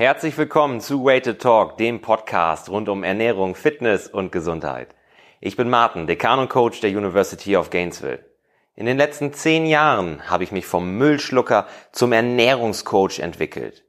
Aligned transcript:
Herzlich 0.00 0.38
willkommen 0.38 0.80
zu 0.80 1.04
Weighted 1.04 1.42
Talk, 1.42 1.76
dem 1.76 2.00
Podcast 2.00 2.70
rund 2.70 2.88
um 2.88 3.04
Ernährung, 3.04 3.54
Fitness 3.54 4.08
und 4.08 4.32
Gesundheit. 4.32 4.94
Ich 5.42 5.58
bin 5.58 5.68
Martin, 5.68 6.06
Dekan 6.06 6.38
und 6.38 6.48
Coach 6.48 6.80
der 6.80 6.88
University 6.88 7.54
of 7.54 7.68
Gainesville. 7.68 8.24
In 8.74 8.86
den 8.86 8.96
letzten 8.96 9.34
zehn 9.34 9.66
Jahren 9.66 10.26
habe 10.30 10.42
ich 10.42 10.52
mich 10.52 10.64
vom 10.64 10.96
Müllschlucker 10.96 11.66
zum 11.92 12.12
Ernährungscoach 12.12 13.18
entwickelt. 13.18 13.84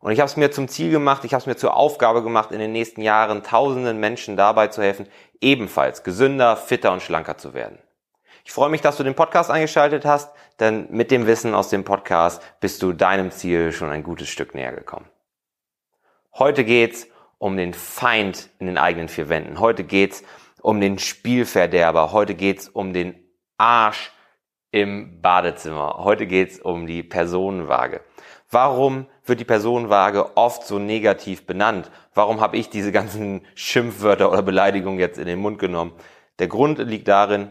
Und 0.00 0.10
ich 0.10 0.18
habe 0.18 0.26
es 0.26 0.36
mir 0.36 0.50
zum 0.50 0.66
Ziel 0.66 0.90
gemacht, 0.90 1.24
ich 1.24 1.34
habe 1.34 1.42
es 1.42 1.46
mir 1.46 1.56
zur 1.56 1.76
Aufgabe 1.76 2.24
gemacht, 2.24 2.50
in 2.50 2.58
den 2.58 2.72
nächsten 2.72 3.02
Jahren 3.02 3.44
tausenden 3.44 4.00
Menschen 4.00 4.36
dabei 4.36 4.66
zu 4.66 4.82
helfen, 4.82 5.06
ebenfalls 5.40 6.02
gesünder, 6.02 6.56
fitter 6.56 6.90
und 6.92 7.00
schlanker 7.00 7.38
zu 7.38 7.54
werden. 7.54 7.78
Ich 8.44 8.50
freue 8.50 8.70
mich, 8.70 8.80
dass 8.80 8.96
du 8.96 9.04
den 9.04 9.14
Podcast 9.14 9.52
eingeschaltet 9.52 10.04
hast, 10.04 10.34
denn 10.58 10.88
mit 10.90 11.12
dem 11.12 11.28
Wissen 11.28 11.54
aus 11.54 11.68
dem 11.68 11.84
Podcast 11.84 12.42
bist 12.58 12.82
du 12.82 12.92
deinem 12.92 13.30
Ziel 13.30 13.70
schon 13.70 13.90
ein 13.90 14.02
gutes 14.02 14.28
Stück 14.28 14.56
näher 14.56 14.72
gekommen. 14.72 15.08
Heute 16.38 16.62
geht's 16.62 17.08
um 17.38 17.56
den 17.56 17.74
Feind 17.74 18.50
in 18.60 18.68
den 18.68 18.78
eigenen 18.78 19.08
vier 19.08 19.28
Wänden. 19.28 19.58
Heute 19.58 19.82
geht's 19.82 20.22
um 20.62 20.80
den 20.80 21.00
Spielverderber. 21.00 22.12
Heute 22.12 22.36
geht's 22.36 22.68
um 22.68 22.92
den 22.92 23.16
Arsch 23.56 24.12
im 24.70 25.20
Badezimmer. 25.20 25.96
Heute 25.98 26.28
geht's 26.28 26.60
um 26.60 26.86
die 26.86 27.02
Personenwaage. 27.02 28.02
Warum 28.52 29.08
wird 29.24 29.40
die 29.40 29.44
Personenwaage 29.44 30.36
oft 30.36 30.64
so 30.64 30.78
negativ 30.78 31.44
benannt? 31.44 31.90
Warum 32.14 32.40
habe 32.40 32.56
ich 32.56 32.70
diese 32.70 32.92
ganzen 32.92 33.44
Schimpfwörter 33.56 34.30
oder 34.30 34.42
Beleidigungen 34.42 35.00
jetzt 35.00 35.18
in 35.18 35.26
den 35.26 35.40
Mund 35.40 35.58
genommen? 35.58 35.92
Der 36.38 36.46
Grund 36.46 36.78
liegt 36.78 37.08
darin, 37.08 37.50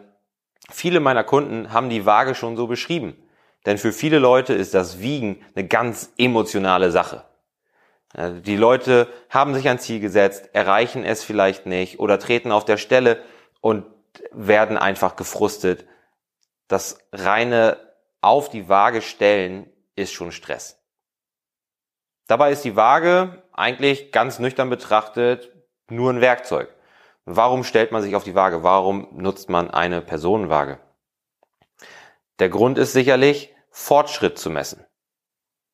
viele 0.71 1.01
meiner 1.01 1.25
Kunden 1.25 1.73
haben 1.73 1.89
die 1.89 2.05
Waage 2.05 2.35
schon 2.35 2.55
so 2.55 2.67
beschrieben. 2.67 3.17
Denn 3.65 3.77
für 3.77 3.91
viele 3.91 4.19
Leute 4.19 4.53
ist 4.53 4.73
das 4.73 5.01
Wiegen 5.01 5.43
eine 5.55 5.67
ganz 5.67 6.13
emotionale 6.17 6.89
Sache. 6.89 7.26
Also 8.13 8.39
die 8.39 8.55
Leute 8.55 9.07
haben 9.29 9.53
sich 9.53 9.67
ein 9.67 9.79
Ziel 9.79 9.99
gesetzt, 9.99 10.49
erreichen 10.53 11.03
es 11.03 11.23
vielleicht 11.23 11.65
nicht 11.65 11.99
oder 11.99 12.19
treten 12.19 12.51
auf 12.51 12.65
der 12.65 12.77
Stelle 12.77 13.21
und 13.61 13.85
werden 14.31 14.77
einfach 14.77 15.15
gefrustet. 15.15 15.85
Das 16.67 16.99
reine 17.11 17.77
auf 18.21 18.49
die 18.49 18.69
Waage 18.69 19.01
stellen 19.01 19.69
ist 19.95 20.13
schon 20.13 20.31
Stress. 20.31 20.81
Dabei 22.27 22.51
ist 22.51 22.63
die 22.63 22.75
Waage 22.75 23.43
eigentlich 23.53 24.11
ganz 24.11 24.39
nüchtern 24.39 24.69
betrachtet 24.69 25.53
nur 25.89 26.11
ein 26.11 26.21
Werkzeug. 26.21 26.73
Warum 27.25 27.63
stellt 27.63 27.91
man 27.91 28.01
sich 28.01 28.15
auf 28.15 28.23
die 28.23 28.35
Waage? 28.35 28.63
Warum 28.63 29.07
nutzt 29.11 29.49
man 29.49 29.69
eine 29.69 30.01
Personenwaage? 30.01 30.79
Der 32.39 32.49
Grund 32.49 32.77
ist 32.77 32.93
sicherlich, 32.93 33.53
Fortschritt 33.69 34.39
zu 34.39 34.49
messen. 34.49 34.86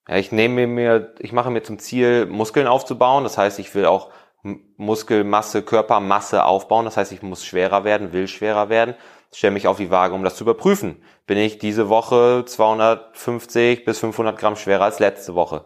Ja, 0.08 0.18
ich 0.18 0.32
nehme 0.32 0.68
mir, 0.68 1.14
ich 1.20 1.32
mache 1.32 1.50
mir 1.50 1.64
zum 1.64 1.80
Ziel, 1.80 2.26
Muskeln 2.26 2.68
aufzubauen. 2.68 3.24
Das 3.24 3.38
heißt, 3.38 3.60
ich 3.60 3.74
will 3.74 3.86
auch 3.86 4.10
Muskelmasse, 4.44 5.62
Körpermasse 5.64 6.44
aufbauen. 6.46 6.86
Das 6.86 6.98
heißt, 6.98 7.12
ich 7.12 7.22
muss 7.22 7.46
schwerer 7.46 7.84
werden, 7.84 8.12
will 8.12 8.28
schwerer 8.28 8.70
werden. 8.70 8.96
Ich 9.32 9.38
stelle 9.38 9.54
mich 9.54 9.68
auf 9.68 9.78
die 9.78 9.90
Waage, 9.90 10.14
um 10.14 10.24
das 10.24 10.36
zu 10.36 10.44
überprüfen. 10.44 11.02
Bin 11.26 11.38
ich 11.38 11.58
diese 11.58 11.90
Woche 11.90 12.44
250 12.46 13.86
bis 13.86 14.00
500 14.00 14.38
Gramm 14.38 14.56
schwerer 14.56 14.84
als 14.84 15.00
letzte 15.00 15.36
Woche? 15.36 15.66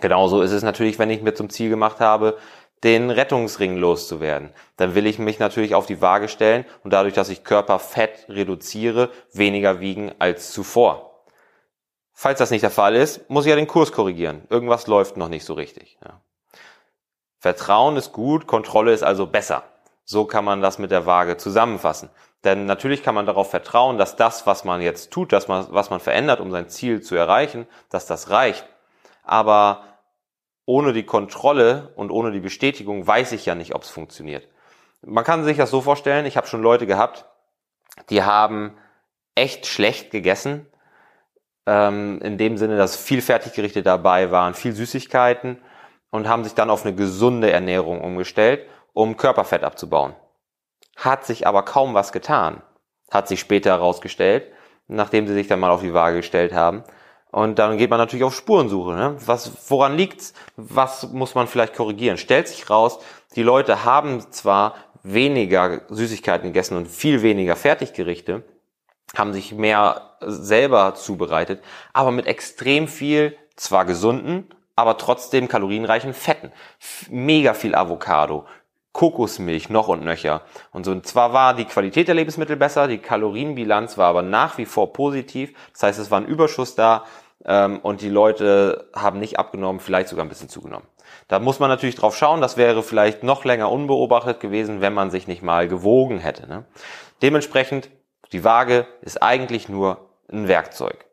Genauso 0.00 0.40
ist 0.40 0.52
es 0.52 0.62
natürlich, 0.62 0.98
wenn 0.98 1.10
ich 1.10 1.22
mir 1.22 1.34
zum 1.34 1.50
Ziel 1.50 1.68
gemacht 1.68 2.00
habe, 2.00 2.38
den 2.82 3.10
Rettungsring 3.10 3.76
loszuwerden. 3.76 4.52
Dann 4.76 4.94
will 4.94 5.06
ich 5.06 5.18
mich 5.18 5.38
natürlich 5.38 5.74
auf 5.74 5.86
die 5.86 6.00
Waage 6.00 6.28
stellen 6.28 6.64
und 6.82 6.92
dadurch, 6.92 7.14
dass 7.14 7.28
ich 7.28 7.44
Körperfett 7.44 8.26
reduziere, 8.28 9.10
weniger 9.32 9.80
wiegen 9.80 10.12
als 10.18 10.52
zuvor. 10.52 11.11
Falls 12.12 12.38
das 12.38 12.50
nicht 12.50 12.62
der 12.62 12.70
Fall 12.70 12.94
ist, 12.94 13.28
muss 13.30 13.44
ich 13.44 13.50
ja 13.50 13.56
den 13.56 13.66
Kurs 13.66 13.92
korrigieren. 13.92 14.42
Irgendwas 14.50 14.86
läuft 14.86 15.16
noch 15.16 15.28
nicht 15.28 15.44
so 15.44 15.54
richtig. 15.54 15.98
Ja. 16.04 16.20
Vertrauen 17.38 17.96
ist 17.96 18.12
gut, 18.12 18.46
Kontrolle 18.46 18.92
ist 18.92 19.02
also 19.02 19.26
besser. 19.26 19.64
So 20.04 20.24
kann 20.24 20.44
man 20.44 20.60
das 20.60 20.78
mit 20.78 20.90
der 20.90 21.06
Waage 21.06 21.36
zusammenfassen. 21.36 22.10
Denn 22.44 22.66
natürlich 22.66 23.02
kann 23.02 23.14
man 23.14 23.26
darauf 23.26 23.50
vertrauen, 23.50 23.98
dass 23.98 24.16
das, 24.16 24.46
was 24.46 24.64
man 24.64 24.80
jetzt 24.80 25.10
tut, 25.10 25.32
dass 25.32 25.48
man, 25.48 25.66
was 25.70 25.90
man 25.90 26.00
verändert, 26.00 26.40
um 26.40 26.50
sein 26.50 26.68
Ziel 26.68 27.00
zu 27.00 27.14
erreichen, 27.14 27.66
dass 27.88 28.06
das 28.06 28.30
reicht. 28.30 28.66
Aber 29.22 29.84
ohne 30.64 30.92
die 30.92 31.04
Kontrolle 31.04 31.92
und 31.96 32.10
ohne 32.10 32.32
die 32.32 32.40
Bestätigung 32.40 33.06
weiß 33.06 33.32
ich 33.32 33.46
ja 33.46 33.54
nicht, 33.54 33.74
ob 33.74 33.82
es 33.82 33.90
funktioniert. 33.90 34.48
Man 35.02 35.24
kann 35.24 35.44
sich 35.44 35.56
das 35.56 35.70
so 35.70 35.80
vorstellen, 35.80 36.26
ich 36.26 36.36
habe 36.36 36.46
schon 36.46 36.62
Leute 36.62 36.86
gehabt, 36.86 37.26
die 38.10 38.22
haben 38.22 38.76
echt 39.34 39.66
schlecht 39.66 40.10
gegessen, 40.10 40.66
ähm, 41.66 42.20
in 42.22 42.38
dem 42.38 42.56
Sinne, 42.56 42.76
dass 42.76 42.96
viel 42.96 43.22
Fertiggerichte 43.22 43.82
dabei 43.82 44.30
waren, 44.30 44.54
viel 44.54 44.72
Süßigkeiten 44.72 45.58
und 46.10 46.28
haben 46.28 46.44
sich 46.44 46.54
dann 46.54 46.70
auf 46.70 46.84
eine 46.84 46.94
gesunde 46.94 47.50
Ernährung 47.50 48.00
umgestellt, 48.00 48.66
um 48.92 49.16
Körperfett 49.16 49.64
abzubauen. 49.64 50.14
Hat 50.96 51.24
sich 51.24 51.46
aber 51.46 51.64
kaum 51.64 51.94
was 51.94 52.12
getan, 52.12 52.62
hat 53.10 53.28
sich 53.28 53.40
später 53.40 53.70
herausgestellt, 53.70 54.52
nachdem 54.88 55.26
sie 55.26 55.34
sich 55.34 55.46
dann 55.46 55.60
mal 55.60 55.70
auf 55.70 55.80
die 55.80 55.94
Waage 55.94 56.18
gestellt 56.18 56.52
haben. 56.52 56.84
Und 57.30 57.58
dann 57.58 57.78
geht 57.78 57.88
man 57.88 57.98
natürlich 57.98 58.24
auf 58.24 58.34
Spurensuche. 58.34 58.92
Ne? 58.92 59.16
Was, 59.24 59.70
woran 59.70 59.96
liegt's? 59.96 60.34
Was 60.56 61.10
muss 61.12 61.34
man 61.34 61.46
vielleicht 61.46 61.74
korrigieren? 61.74 62.18
Stellt 62.18 62.46
sich 62.46 62.68
raus, 62.68 62.98
die 63.34 63.42
Leute 63.42 63.84
haben 63.84 64.20
zwar 64.32 64.74
weniger 65.02 65.80
Süßigkeiten 65.88 66.48
gegessen 66.48 66.76
und 66.76 66.88
viel 66.88 67.22
weniger 67.22 67.56
Fertiggerichte, 67.56 68.44
haben 69.16 69.32
sich 69.32 69.52
mehr 69.52 70.16
selber 70.20 70.94
zubereitet, 70.94 71.62
aber 71.92 72.10
mit 72.10 72.26
extrem 72.26 72.88
viel, 72.88 73.36
zwar 73.56 73.84
gesunden, 73.84 74.48
aber 74.76 74.96
trotzdem 74.96 75.48
kalorienreichen 75.48 76.14
Fetten. 76.14 76.52
Mega 77.10 77.54
viel 77.54 77.74
Avocado, 77.74 78.46
Kokosmilch 78.92 79.70
noch 79.70 79.88
und 79.88 80.04
nöcher. 80.04 80.42
Und 80.70 80.84
so, 80.84 80.92
und 80.92 81.06
zwar 81.06 81.32
war 81.32 81.54
die 81.54 81.64
Qualität 81.64 82.08
der 82.08 82.14
Lebensmittel 82.14 82.56
besser, 82.56 82.88
die 82.88 82.98
Kalorienbilanz 82.98 83.98
war 83.98 84.08
aber 84.08 84.22
nach 84.22 84.58
wie 84.58 84.66
vor 84.66 84.92
positiv. 84.92 85.52
Das 85.72 85.82
heißt, 85.82 85.98
es 85.98 86.10
war 86.10 86.20
ein 86.20 86.26
Überschuss 86.26 86.74
da 86.74 87.04
ähm, 87.44 87.80
und 87.80 88.00
die 88.00 88.08
Leute 88.08 88.88
haben 88.94 89.18
nicht 89.18 89.38
abgenommen, 89.38 89.80
vielleicht 89.80 90.08
sogar 90.08 90.24
ein 90.24 90.28
bisschen 90.28 90.48
zugenommen. 90.48 90.86
Da 91.28 91.38
muss 91.38 91.60
man 91.60 91.68
natürlich 91.68 91.94
drauf 91.94 92.16
schauen, 92.16 92.40
das 92.40 92.56
wäre 92.56 92.82
vielleicht 92.82 93.22
noch 93.22 93.44
länger 93.44 93.70
unbeobachtet 93.70 94.40
gewesen, 94.40 94.80
wenn 94.80 94.94
man 94.94 95.10
sich 95.10 95.26
nicht 95.26 95.42
mal 95.42 95.68
gewogen 95.68 96.18
hätte. 96.18 96.46
Ne? 96.46 96.64
Dementsprechend 97.22 97.90
die 98.32 98.44
Waage 98.44 98.86
ist 99.02 99.22
eigentlich 99.22 99.68
nur 99.68 100.10
ein 100.30 100.48
Werkzeug. 100.48 101.06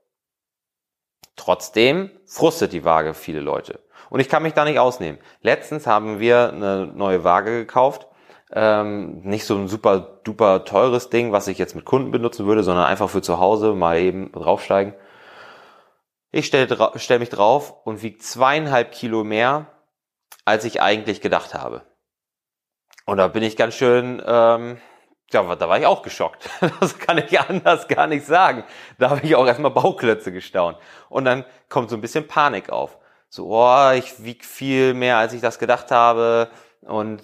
Trotzdem 1.35 2.12
frustet 2.25 2.74
die 2.74 2.84
Waage 2.84 3.13
viele 3.13 3.40
Leute. 3.40 3.80
Und 4.09 4.19
ich 4.19 4.30
kann 4.30 4.44
mich 4.44 4.53
da 4.53 4.66
nicht 4.66 4.80
ausnehmen. 4.80 5.19
Letztens 5.41 5.88
haben 5.88 6.19
wir 6.19 6.52
eine 6.52 6.88
neue 6.88 7.24
Waage 7.24 7.52
gekauft. 7.59 8.08
Ähm, 8.52 9.22
nicht 9.22 9.46
so 9.46 9.56
ein 9.56 9.68
super 9.68 10.19
duper 10.24 10.66
teures 10.66 11.09
Ding, 11.09 11.31
was 11.31 11.47
ich 11.47 11.58
jetzt 11.58 11.75
mit 11.75 11.85
Kunden 11.85 12.12
benutzen 12.12 12.47
würde, 12.47 12.63
sondern 12.63 12.85
einfach 12.85 13.09
für 13.09 13.22
zu 13.22 13.40
Hause 13.40 13.74
mal 13.74 14.00
eben 14.00 14.31
draufsteigen. 14.31 14.96
Ich 16.31 16.46
stelle 16.46 16.91
stell 16.96 17.19
mich 17.19 17.29
drauf 17.29 17.75
und 17.85 18.02
wiege 18.02 18.18
zweieinhalb 18.18 18.91
Kilo 18.91 19.24
mehr, 19.24 19.68
als 20.46 20.66
ich 20.66 20.81
eigentlich 20.81 21.22
gedacht 21.22 21.53
habe. 21.53 21.84
Und 23.06 23.18
da 23.18 23.28
bin 23.28 23.44
ich 23.44 23.56
ganz 23.56 23.75
schön 23.75 24.22
ähm, 24.25 24.79
ja, 25.31 25.56
da 25.56 25.69
war 25.69 25.79
ich 25.79 25.85
auch 25.85 26.01
geschockt. 26.01 26.50
Das 26.79 26.97
kann 26.97 27.17
ich 27.17 27.40
anders 27.40 27.88
gar 27.88 28.07
nicht 28.07 28.25
sagen. 28.25 28.63
Da 28.97 29.09
habe 29.09 29.22
ich 29.23 29.35
auch 29.35 29.45
erstmal 29.45 29.72
Bauklötze 29.72 30.31
gestaunt. 30.31 30.78
Und 31.09 31.25
dann 31.25 31.45
kommt 31.67 31.90
so 31.90 31.95
ein 31.95 32.01
bisschen 32.01 32.28
Panik 32.28 32.69
auf. 32.69 32.97
So, 33.29 33.47
oh, 33.50 33.91
ich 33.91 34.23
wieg 34.23 34.44
viel 34.44 34.94
mehr, 34.94 35.17
als 35.17 35.34
ich 35.34 35.41
das 35.41 35.59
gedacht 35.59 35.91
habe. 35.91 36.50
Und 36.81 37.22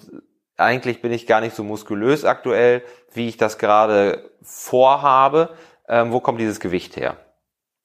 eigentlich 0.56 1.02
bin 1.02 1.12
ich 1.12 1.26
gar 1.26 1.40
nicht 1.40 1.56
so 1.56 1.64
muskulös 1.64 2.24
aktuell, 2.24 2.82
wie 3.12 3.28
ich 3.28 3.36
das 3.36 3.58
gerade 3.58 4.30
vorhabe. 4.42 5.50
Ähm, 5.88 6.12
wo 6.12 6.20
kommt 6.20 6.40
dieses 6.40 6.60
Gewicht 6.60 6.96
her? 6.96 7.16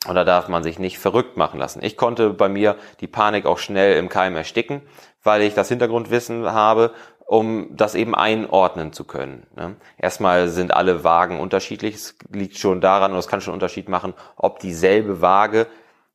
Und 0.07 0.15
da 0.15 0.23
darf 0.23 0.47
man 0.47 0.63
sich 0.63 0.79
nicht 0.79 0.97
verrückt 0.97 1.37
machen 1.37 1.59
lassen. 1.59 1.83
Ich 1.83 1.95
konnte 1.95 2.31
bei 2.31 2.49
mir 2.49 2.75
die 3.01 3.07
Panik 3.07 3.45
auch 3.45 3.59
schnell 3.59 3.97
im 3.97 4.09
Keim 4.09 4.35
ersticken, 4.35 4.81
weil 5.23 5.43
ich 5.43 5.53
das 5.53 5.69
Hintergrundwissen 5.69 6.51
habe 6.51 6.91
um 7.27 7.75
das 7.75 7.95
eben 7.95 8.15
einordnen 8.15 8.93
zu 8.93 9.03
können. 9.03 9.47
Ne? 9.55 9.75
Erstmal 9.97 10.49
sind 10.49 10.73
alle 10.73 11.03
Wagen 11.03 11.39
unterschiedlich. 11.39 11.95
Es 11.95 12.17
liegt 12.29 12.57
schon 12.57 12.81
daran, 12.81 13.13
und 13.13 13.17
es 13.17 13.27
kann 13.27 13.41
schon 13.41 13.53
Unterschied 13.53 13.89
machen, 13.89 14.13
ob 14.35 14.59
dieselbe 14.59 15.21
Waage 15.21 15.67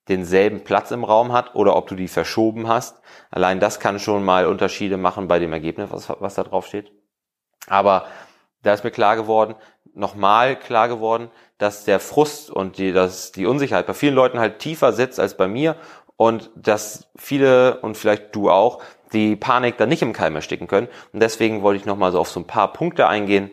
denselben 0.09 0.63
Platz 0.63 0.91
im 0.91 1.05
Raum 1.05 1.33
hat 1.33 1.55
oder 1.55 1.75
ob 1.77 1.89
du 1.89 1.97
die 1.97 2.09
verschoben 2.09 2.69
hast. 2.69 3.01
Allein 3.31 3.61
das 3.61 3.81
kann 3.81 3.99
schon 3.99 4.25
mal 4.25 4.47
Unterschiede 4.47 4.97
machen 4.97 5.27
bei 5.27 5.39
dem 5.39 5.53
Ergebnis, 5.53 5.91
was, 5.91 6.09
was 6.21 6.35
da 6.35 6.45
drauf 6.45 6.67
steht. 6.67 6.93
Aber 7.67 8.07
da 8.63 8.73
ist 8.73 8.85
mir 8.85 8.91
klar 8.91 9.17
geworden, 9.17 9.55
nochmal 9.95 10.57
klar 10.57 10.89
geworden, 10.89 11.31
dass 11.59 11.85
der 11.85 12.01
Frust 12.01 12.51
und 12.51 12.79
die, 12.79 12.93
dass 12.93 13.33
die 13.33 13.47
Unsicherheit 13.47 13.87
bei 13.87 13.95
vielen 13.95 14.15
Leuten 14.15 14.39
halt 14.39 14.59
tiefer 14.59 14.93
sitzt 14.93 15.19
als 15.19 15.37
bei 15.37 15.49
mir 15.49 15.77
und 16.17 16.51
dass 16.55 17.09
viele 17.17 17.81
und 17.81 17.97
vielleicht 17.97 18.35
du 18.35 18.51
auch 18.51 18.83
die 19.13 19.37
Panik 19.37 19.77
dann 19.79 19.89
nicht 19.89 20.03
im 20.03 20.13
Keim 20.13 20.37
ersticken 20.37 20.67
können. 20.67 20.89
Und 21.13 21.21
deswegen 21.21 21.63
wollte 21.63 21.81
ich 21.81 21.87
nochmal 21.87 22.13
so 22.13 22.21
auf 22.21 22.29
so 22.29 22.41
ein 22.41 22.47
paar 22.47 22.73
Punkte 22.73 23.09
eingehen, 23.09 23.51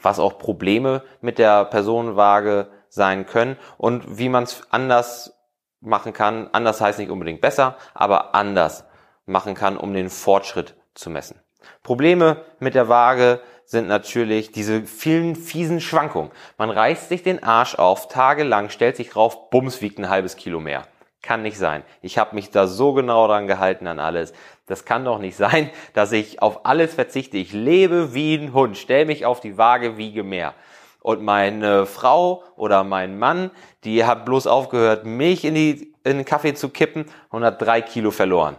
was 0.00 0.18
auch 0.18 0.38
Probleme 0.38 1.02
mit 1.20 1.38
der 1.38 1.64
Personenwaage 1.66 2.68
sein 2.88 3.26
können 3.26 3.56
und 3.78 4.18
wie 4.18 4.28
man 4.28 4.44
es 4.44 4.62
anders 4.70 5.34
machen 5.80 6.12
kann. 6.12 6.48
Anders 6.52 6.80
heißt 6.80 6.98
nicht 6.98 7.10
unbedingt 7.10 7.40
besser, 7.40 7.76
aber 7.94 8.34
anders 8.34 8.84
machen 9.26 9.54
kann, 9.54 9.76
um 9.76 9.94
den 9.94 10.10
Fortschritt 10.10 10.74
zu 10.94 11.10
messen. 11.10 11.40
Probleme 11.82 12.44
mit 12.58 12.74
der 12.74 12.88
Waage 12.88 13.40
sind 13.64 13.88
natürlich 13.88 14.52
diese 14.52 14.82
vielen 14.82 15.36
fiesen 15.36 15.80
Schwankungen. 15.80 16.30
Man 16.58 16.70
reißt 16.70 17.08
sich 17.08 17.22
den 17.22 17.42
Arsch 17.42 17.76
auf, 17.76 18.08
tagelang, 18.08 18.68
stellt 18.68 18.96
sich 18.96 19.16
rauf, 19.16 19.50
bums, 19.50 19.80
wiegt 19.80 19.98
ein 19.98 20.08
halbes 20.08 20.36
Kilo 20.36 20.60
mehr. 20.60 20.82
Kann 21.22 21.42
nicht 21.42 21.56
sein. 21.56 21.84
Ich 22.00 22.18
habe 22.18 22.34
mich 22.34 22.50
da 22.50 22.66
so 22.66 22.92
genau 22.92 23.26
dran 23.28 23.46
gehalten 23.46 23.86
an 23.86 24.00
alles. 24.00 24.32
Das 24.66 24.84
kann 24.84 25.04
doch 25.04 25.18
nicht 25.18 25.36
sein, 25.48 25.70
dass 25.94 26.12
ich 26.12 26.42
auf 26.42 26.66
alles 26.66 26.94
verzichte. 26.94 27.36
Ich 27.38 27.52
lebe 27.52 28.12
wie 28.14 28.34
ein 28.34 28.52
Hund, 28.52 28.76
stell 28.76 29.06
mich 29.06 29.24
auf 29.24 29.40
die 29.40 29.56
Waage, 29.56 29.96
wiege 29.96 30.24
mehr. 30.24 30.54
Und 31.00 31.22
meine 31.22 31.86
Frau 31.86 32.44
oder 32.56 32.84
mein 32.84 33.18
Mann, 33.18 33.50
die 33.82 34.04
hat 34.04 34.24
bloß 34.24 34.46
aufgehört, 34.46 35.04
Milch 35.04 35.44
in, 35.44 35.54
die, 35.54 35.94
in 36.04 36.18
den 36.18 36.24
Kaffee 36.24 36.54
zu 36.54 36.68
kippen 36.68 37.06
und 37.30 37.44
hat 37.44 37.60
drei 37.60 37.80
Kilo 37.80 38.12
verloren. 38.12 38.56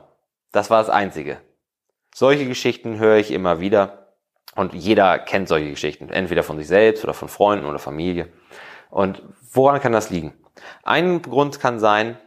Das 0.51 0.69
war 0.69 0.79
das 0.79 0.89
Einzige. 0.89 1.37
Solche 2.13 2.45
Geschichten 2.45 2.99
höre 2.99 3.17
ich 3.17 3.31
immer 3.31 3.59
wieder. 3.59 4.15
Und 4.55 4.73
jeder 4.73 5.17
kennt 5.19 5.47
solche 5.47 5.71
Geschichten, 5.71 6.09
entweder 6.09 6.43
von 6.43 6.57
sich 6.57 6.67
selbst 6.67 7.03
oder 7.03 7.13
von 7.13 7.27
Freunden 7.27 7.65
oder 7.65 7.79
Familie. 7.79 8.27
Und 8.91 9.23
woran 9.51 9.81
kann 9.81 9.91
das 9.91 10.11
liegen? 10.11 10.33
Ein 10.83 11.21
Grund 11.23 11.59
kann 11.59 11.79
sein, 11.79 12.17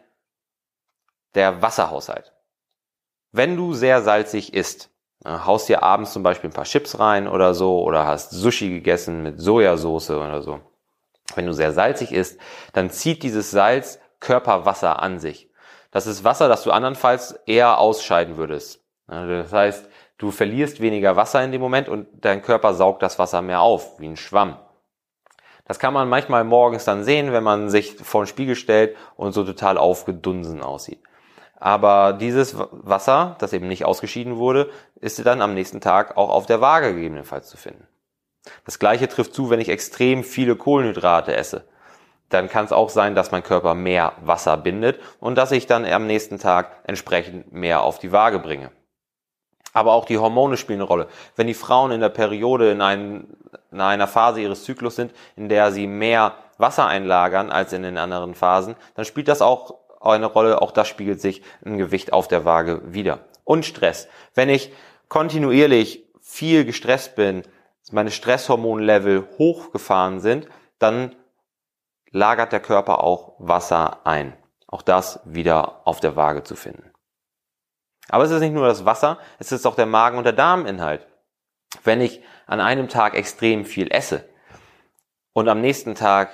der 1.36 1.62
Wasserhaushalt. 1.62 2.32
Wenn 3.30 3.56
du 3.56 3.74
sehr 3.74 4.02
salzig 4.02 4.54
isst, 4.54 4.90
haust 5.24 5.68
dir 5.68 5.82
abends 5.82 6.12
zum 6.12 6.22
Beispiel 6.22 6.50
ein 6.50 6.54
paar 6.54 6.64
Chips 6.64 6.98
rein 6.98 7.28
oder 7.28 7.54
so, 7.54 7.82
oder 7.82 8.06
hast 8.06 8.30
Sushi 8.30 8.70
gegessen 8.70 9.22
mit 9.22 9.40
Sojasauce 9.40 10.10
oder 10.10 10.42
so. 10.42 10.60
Wenn 11.34 11.46
du 11.46 11.52
sehr 11.52 11.72
salzig 11.72 12.12
isst, 12.12 12.40
dann 12.72 12.90
zieht 12.90 13.22
dieses 13.22 13.50
Salz 13.50 13.98
Körperwasser 14.20 15.02
an 15.02 15.18
sich. 15.18 15.50
Das 15.90 16.06
ist 16.06 16.24
Wasser, 16.24 16.48
das 16.48 16.62
du 16.62 16.70
andernfalls 16.70 17.32
eher 17.46 17.78
ausscheiden 17.78 18.36
würdest. 18.36 18.84
Das 19.06 19.52
heißt, 19.52 19.88
du 20.18 20.30
verlierst 20.30 20.80
weniger 20.80 21.16
Wasser 21.16 21.42
in 21.42 21.52
dem 21.52 21.60
Moment 21.60 21.88
und 21.88 22.06
dein 22.12 22.42
Körper 22.42 22.74
saugt 22.74 23.02
das 23.02 23.18
Wasser 23.18 23.42
mehr 23.42 23.60
auf, 23.60 24.00
wie 24.00 24.08
ein 24.08 24.16
Schwamm. 24.16 24.58
Das 25.64 25.78
kann 25.78 25.92
man 25.92 26.08
manchmal 26.08 26.44
morgens 26.44 26.84
dann 26.84 27.02
sehen, 27.02 27.32
wenn 27.32 27.42
man 27.42 27.70
sich 27.70 27.96
vor 27.96 28.22
den 28.22 28.28
Spiegel 28.28 28.54
stellt 28.54 28.96
und 29.16 29.32
so 29.32 29.42
total 29.44 29.78
aufgedunsen 29.78 30.62
aussieht. 30.62 31.02
Aber 31.58 32.12
dieses 32.12 32.54
Wasser, 32.56 33.36
das 33.38 33.52
eben 33.52 33.68
nicht 33.68 33.84
ausgeschieden 33.84 34.36
wurde, 34.36 34.70
ist 35.00 35.24
dann 35.24 35.40
am 35.40 35.54
nächsten 35.54 35.80
Tag 35.80 36.16
auch 36.16 36.30
auf 36.30 36.46
der 36.46 36.60
Waage 36.60 36.94
gegebenenfalls 36.94 37.48
zu 37.48 37.56
finden. 37.56 37.86
Das 38.64 38.78
gleiche 38.78 39.08
trifft 39.08 39.34
zu, 39.34 39.50
wenn 39.50 39.60
ich 39.60 39.68
extrem 39.68 40.22
viele 40.22 40.56
Kohlenhydrate 40.56 41.34
esse. 41.34 41.64
Dann 42.28 42.48
kann 42.48 42.64
es 42.64 42.72
auch 42.72 42.90
sein, 42.90 43.14
dass 43.14 43.30
mein 43.30 43.42
Körper 43.42 43.74
mehr 43.74 44.12
Wasser 44.20 44.56
bindet 44.56 45.00
und 45.20 45.36
dass 45.36 45.52
ich 45.52 45.66
dann 45.66 45.84
am 45.84 46.06
nächsten 46.06 46.38
Tag 46.38 46.72
entsprechend 46.84 47.52
mehr 47.52 47.82
auf 47.82 47.98
die 47.98 48.12
Waage 48.12 48.38
bringe. 48.38 48.70
Aber 49.72 49.92
auch 49.92 50.06
die 50.06 50.18
Hormone 50.18 50.56
spielen 50.56 50.80
eine 50.80 50.88
Rolle. 50.88 51.08
Wenn 51.36 51.46
die 51.46 51.54
Frauen 51.54 51.92
in 51.92 52.00
der 52.00 52.08
Periode 52.08 52.70
in, 52.70 52.80
einen, 52.80 53.36
in 53.70 53.80
einer 53.80 54.06
Phase 54.06 54.40
ihres 54.40 54.64
Zyklus 54.64 54.96
sind, 54.96 55.12
in 55.36 55.48
der 55.48 55.70
sie 55.70 55.86
mehr 55.86 56.34
Wasser 56.58 56.86
einlagern 56.86 57.50
als 57.50 57.72
in 57.72 57.82
den 57.82 57.98
anderen 57.98 58.34
Phasen, 58.34 58.74
dann 58.94 59.04
spielt 59.04 59.28
das 59.28 59.42
auch 59.42 59.74
eine 60.00 60.26
Rolle. 60.26 60.62
Auch 60.62 60.72
das 60.72 60.88
spiegelt 60.88 61.20
sich 61.20 61.42
im 61.64 61.78
Gewicht 61.78 62.12
auf 62.12 62.28
der 62.28 62.44
Waage 62.44 62.82
wieder. 62.84 63.20
Und 63.44 63.64
Stress. 63.64 64.08
Wenn 64.34 64.48
ich 64.48 64.72
kontinuierlich 65.08 66.04
viel 66.20 66.64
gestresst 66.64 67.16
bin, 67.16 67.42
meine 67.92 68.10
Stresshormonlevel 68.10 69.28
hochgefahren 69.38 70.20
sind, 70.20 70.48
dann 70.78 71.14
lagert 72.10 72.52
der 72.52 72.60
Körper 72.60 73.02
auch 73.02 73.34
Wasser 73.38 74.00
ein. 74.04 74.36
Auch 74.66 74.82
das 74.82 75.20
wieder 75.24 75.86
auf 75.86 76.00
der 76.00 76.16
Waage 76.16 76.42
zu 76.42 76.56
finden. 76.56 76.90
Aber 78.08 78.24
es 78.24 78.30
ist 78.30 78.40
nicht 78.40 78.52
nur 78.52 78.66
das 78.66 78.84
Wasser, 78.84 79.18
es 79.38 79.52
ist 79.52 79.66
auch 79.66 79.74
der 79.74 79.86
Magen- 79.86 80.18
und 80.18 80.24
der 80.24 80.32
Darminhalt. 80.32 81.06
Wenn 81.84 82.00
ich 82.00 82.22
an 82.46 82.60
einem 82.60 82.88
Tag 82.88 83.14
extrem 83.14 83.64
viel 83.64 83.88
esse 83.90 84.28
und 85.32 85.48
am 85.48 85.60
nächsten 85.60 85.94
Tag 85.94 86.30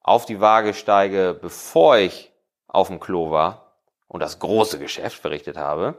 auf 0.00 0.24
die 0.24 0.40
Waage 0.40 0.74
steige, 0.74 1.38
bevor 1.40 1.98
ich 1.98 2.29
auf 2.72 2.88
dem 2.88 3.00
Klo 3.00 3.30
war 3.30 3.72
und 4.08 4.20
das 4.20 4.38
große 4.40 4.78
Geschäft 4.78 5.20
verrichtet 5.20 5.56
habe, 5.56 5.94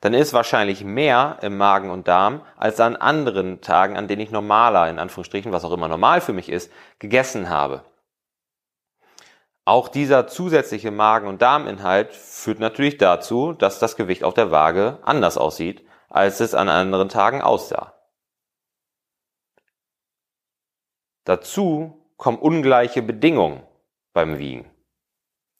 dann 0.00 0.14
ist 0.14 0.32
wahrscheinlich 0.32 0.84
mehr 0.84 1.38
im 1.42 1.56
Magen 1.56 1.90
und 1.90 2.06
Darm 2.06 2.42
als 2.56 2.78
an 2.78 2.94
anderen 2.96 3.60
Tagen, 3.60 3.96
an 3.96 4.06
denen 4.06 4.22
ich 4.22 4.30
normaler, 4.30 4.88
in 4.88 4.98
Anführungsstrichen, 4.98 5.52
was 5.52 5.64
auch 5.64 5.72
immer 5.72 5.88
normal 5.88 6.20
für 6.20 6.32
mich 6.32 6.48
ist, 6.48 6.70
gegessen 6.98 7.50
habe. 7.50 7.82
Auch 9.64 9.88
dieser 9.88 10.28
zusätzliche 10.28 10.90
Magen- 10.90 11.26
und 11.26 11.42
Darminhalt 11.42 12.12
führt 12.14 12.58
natürlich 12.58 12.96
dazu, 12.96 13.52
dass 13.52 13.78
das 13.78 13.96
Gewicht 13.96 14.24
auf 14.24 14.34
der 14.34 14.50
Waage 14.50 14.98
anders 15.02 15.36
aussieht, 15.36 15.84
als 16.08 16.40
es 16.40 16.54
an 16.54 16.68
anderen 16.68 17.08
Tagen 17.08 17.42
aussah. 17.42 17.92
Dazu 21.24 22.02
kommen 22.16 22.38
ungleiche 22.38 23.02
Bedingungen 23.02 23.62
beim 24.14 24.38
Wiegen. 24.38 24.70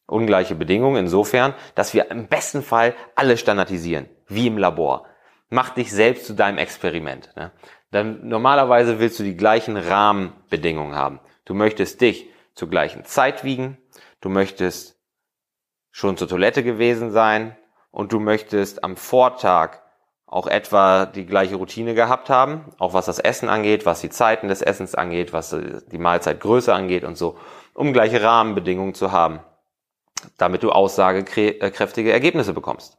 Ungleiche 0.08 0.54
Bedingungen 0.54 1.04
insofern, 1.04 1.54
dass 1.74 1.92
wir 1.92 2.10
im 2.10 2.28
besten 2.28 2.62
Fall 2.62 2.94
alle 3.14 3.36
standardisieren, 3.36 4.08
wie 4.26 4.46
im 4.46 4.56
Labor. 4.56 5.04
Mach 5.50 5.70
dich 5.70 5.92
selbst 5.92 6.26
zu 6.26 6.32
deinem 6.32 6.56
Experiment. 6.56 7.30
Ne? 7.36 7.52
Dann 7.90 8.26
normalerweise 8.26 9.00
willst 9.00 9.18
du 9.18 9.22
die 9.22 9.36
gleichen 9.36 9.76
Rahmenbedingungen 9.76 10.94
haben. 10.94 11.20
Du 11.44 11.52
möchtest 11.52 12.00
dich 12.00 12.30
zur 12.54 12.70
gleichen 12.70 13.04
Zeit 13.04 13.44
wiegen, 13.44 13.76
du 14.22 14.30
möchtest 14.30 14.98
schon 15.90 16.16
zur 16.16 16.28
Toilette 16.28 16.62
gewesen 16.62 17.10
sein 17.10 17.56
und 17.90 18.12
du 18.12 18.18
möchtest 18.18 18.84
am 18.84 18.96
Vortag 18.96 19.82
auch 20.24 20.46
etwa 20.46 21.04
die 21.04 21.26
gleiche 21.26 21.56
Routine 21.56 21.94
gehabt 21.94 22.30
haben, 22.30 22.72
auch 22.78 22.94
was 22.94 23.06
das 23.06 23.18
Essen 23.18 23.48
angeht, 23.48 23.84
was 23.84 24.00
die 24.00 24.10
Zeiten 24.10 24.48
des 24.48 24.62
Essens 24.62 24.94
angeht, 24.94 25.32
was 25.32 25.54
die 25.90 25.98
Mahlzeitgröße 25.98 26.72
angeht 26.72 27.04
und 27.04 27.16
so, 27.16 27.38
um 27.74 27.92
gleiche 27.92 28.22
Rahmenbedingungen 28.22 28.94
zu 28.94 29.12
haben, 29.12 29.40
damit 30.36 30.62
du 30.62 30.70
aussagekräftige 30.70 32.12
Ergebnisse 32.12 32.52
bekommst. 32.52 32.98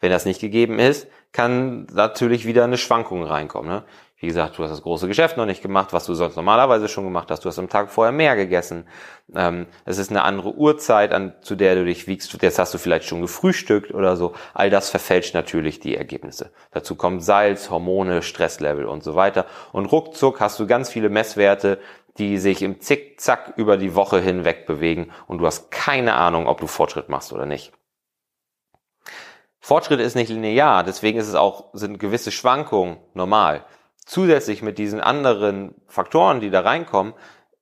Wenn 0.00 0.10
das 0.10 0.26
nicht 0.26 0.40
gegeben 0.40 0.78
ist, 0.78 1.08
kann 1.32 1.86
natürlich 1.92 2.46
wieder 2.46 2.64
eine 2.64 2.76
Schwankung 2.76 3.22
reinkommen. 3.22 3.70
Ne? 3.70 3.84
Wie 4.18 4.26
gesagt, 4.26 4.56
du 4.56 4.62
hast 4.62 4.70
das 4.70 4.80
große 4.80 5.08
Geschäft 5.08 5.36
noch 5.36 5.44
nicht 5.44 5.60
gemacht, 5.60 5.92
was 5.92 6.06
du 6.06 6.14
sonst 6.14 6.36
normalerweise 6.36 6.88
schon 6.88 7.04
gemacht 7.04 7.30
hast. 7.30 7.44
Du 7.44 7.50
hast 7.50 7.58
am 7.58 7.68
Tag 7.68 7.90
vorher 7.90 8.12
mehr 8.12 8.34
gegessen. 8.34 8.88
Ähm, 9.34 9.66
es 9.84 9.98
ist 9.98 10.10
eine 10.10 10.22
andere 10.22 10.54
Uhrzeit, 10.54 11.12
an, 11.12 11.34
zu 11.42 11.54
der 11.54 11.74
du 11.74 11.84
dich 11.84 12.06
wiegst. 12.06 12.42
Jetzt 12.42 12.58
hast 12.58 12.72
du 12.72 12.78
vielleicht 12.78 13.04
schon 13.04 13.20
gefrühstückt 13.20 13.92
oder 13.92 14.16
so. 14.16 14.32
All 14.54 14.70
das 14.70 14.88
verfälscht 14.88 15.34
natürlich 15.34 15.80
die 15.80 15.96
Ergebnisse. 15.96 16.50
Dazu 16.70 16.94
kommt 16.94 17.24
Salz, 17.24 17.68
Hormone, 17.68 18.22
Stresslevel 18.22 18.86
und 18.86 19.04
so 19.04 19.16
weiter. 19.16 19.44
Und 19.72 19.86
ruckzuck 19.86 20.40
hast 20.40 20.58
du 20.58 20.66
ganz 20.66 20.88
viele 20.88 21.10
Messwerte, 21.10 21.78
die 22.18 22.38
sich 22.38 22.62
im 22.62 22.80
Zickzack 22.80 23.54
über 23.56 23.76
die 23.76 23.94
Woche 23.94 24.20
hinweg 24.20 24.66
bewegen 24.66 25.12
und 25.26 25.38
du 25.38 25.46
hast 25.46 25.70
keine 25.70 26.14
Ahnung, 26.14 26.46
ob 26.46 26.60
du 26.60 26.66
Fortschritt 26.66 27.08
machst 27.08 27.32
oder 27.32 27.46
nicht. 27.46 27.72
Fortschritt 29.60 30.00
ist 30.00 30.14
nicht 30.14 30.28
linear, 30.28 30.84
deswegen 30.84 31.18
ist 31.18 31.28
es 31.28 31.34
auch, 31.34 31.70
sind 31.72 31.98
gewisse 31.98 32.30
Schwankungen 32.30 32.98
normal 33.14 33.64
zusätzlich 34.06 34.62
mit 34.62 34.78
diesen 34.78 35.00
anderen 35.00 35.74
Faktoren, 35.88 36.40
die 36.40 36.50
da 36.50 36.60
reinkommen, 36.60 37.12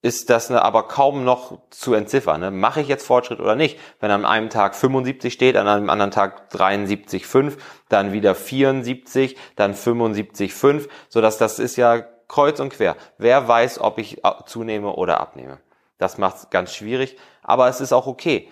ist 0.03 0.29
das 0.29 0.51
aber 0.51 0.87
kaum 0.87 1.25
noch 1.25 1.59
zu 1.71 1.95
entziffern. 1.95 2.43
Ne? 2.43 2.51
Mache 2.51 2.83
ich 2.83 2.89
jetzt 2.89 3.07
Fortschritt 3.07 3.41
oder 3.41 3.57
nicht? 3.57 3.79
Wenn 4.01 4.11
an 4.11 4.27
einem 4.27 4.51
Tag 4.51 4.77
75 4.77 5.33
steht, 5.33 5.57
an 5.57 5.67
einem 5.67 5.89
anderen 5.89 6.11
Tag 6.11 6.51
73,5, 6.53 7.55
dann 7.89 8.13
wieder 8.13 8.35
74, 8.35 9.35
dann 9.57 9.75
75,5, 9.75 10.89
so 11.09 11.23
dass 11.23 11.39
das 11.39 11.59
ist 11.59 11.77
ja 11.77 12.05
kreuz 12.35 12.59
und 12.59 12.71
quer. 12.71 12.97
Wer 13.17 13.47
weiß, 13.47 13.81
ob 13.81 13.99
ich 13.99 14.21
zunehme 14.47 14.93
oder 14.95 15.21
abnehme? 15.21 15.61
Das 15.99 16.19
macht 16.19 16.37
es 16.37 16.51
ganz 16.51 16.75
schwierig, 16.75 17.17
aber 17.43 17.69
es 17.69 17.81
ist 17.81 17.93
auch 17.93 18.09
okay. 18.09 18.51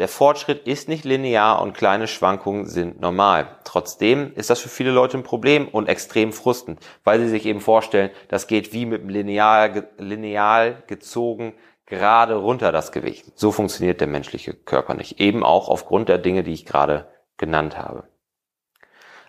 Der 0.00 0.08
Fortschritt 0.08 0.66
ist 0.66 0.88
nicht 0.88 1.04
linear 1.04 1.62
und 1.62 1.74
kleine 1.74 2.08
Schwankungen 2.08 2.66
sind 2.66 3.00
normal. 3.00 3.58
Trotzdem 3.64 4.32
ist 4.34 4.50
das 4.50 4.60
für 4.60 4.68
viele 4.68 4.90
Leute 4.90 5.16
ein 5.16 5.22
Problem 5.22 5.68
und 5.68 5.88
extrem 5.88 6.32
frustend, 6.32 6.80
weil 7.04 7.20
sie 7.20 7.28
sich 7.28 7.46
eben 7.46 7.60
vorstellen, 7.60 8.10
das 8.28 8.48
geht 8.48 8.72
wie 8.72 8.86
mit 8.86 9.02
einem 9.02 9.10
Lineal, 9.10 9.88
lineal 9.98 10.82
gezogen 10.88 11.54
gerade 11.86 12.34
runter 12.34 12.70
das 12.70 12.92
Gewicht. 12.92 13.38
So 13.38 13.50
funktioniert 13.50 14.00
der 14.00 14.08
menschliche 14.08 14.54
Körper 14.54 14.94
nicht. 14.94 15.20
Eben 15.20 15.42
auch 15.42 15.68
aufgrund 15.68 16.08
der 16.08 16.18
Dinge, 16.18 16.42
die 16.42 16.52
ich 16.52 16.66
gerade 16.66 17.06
genannt 17.36 17.78
habe. 17.78 18.04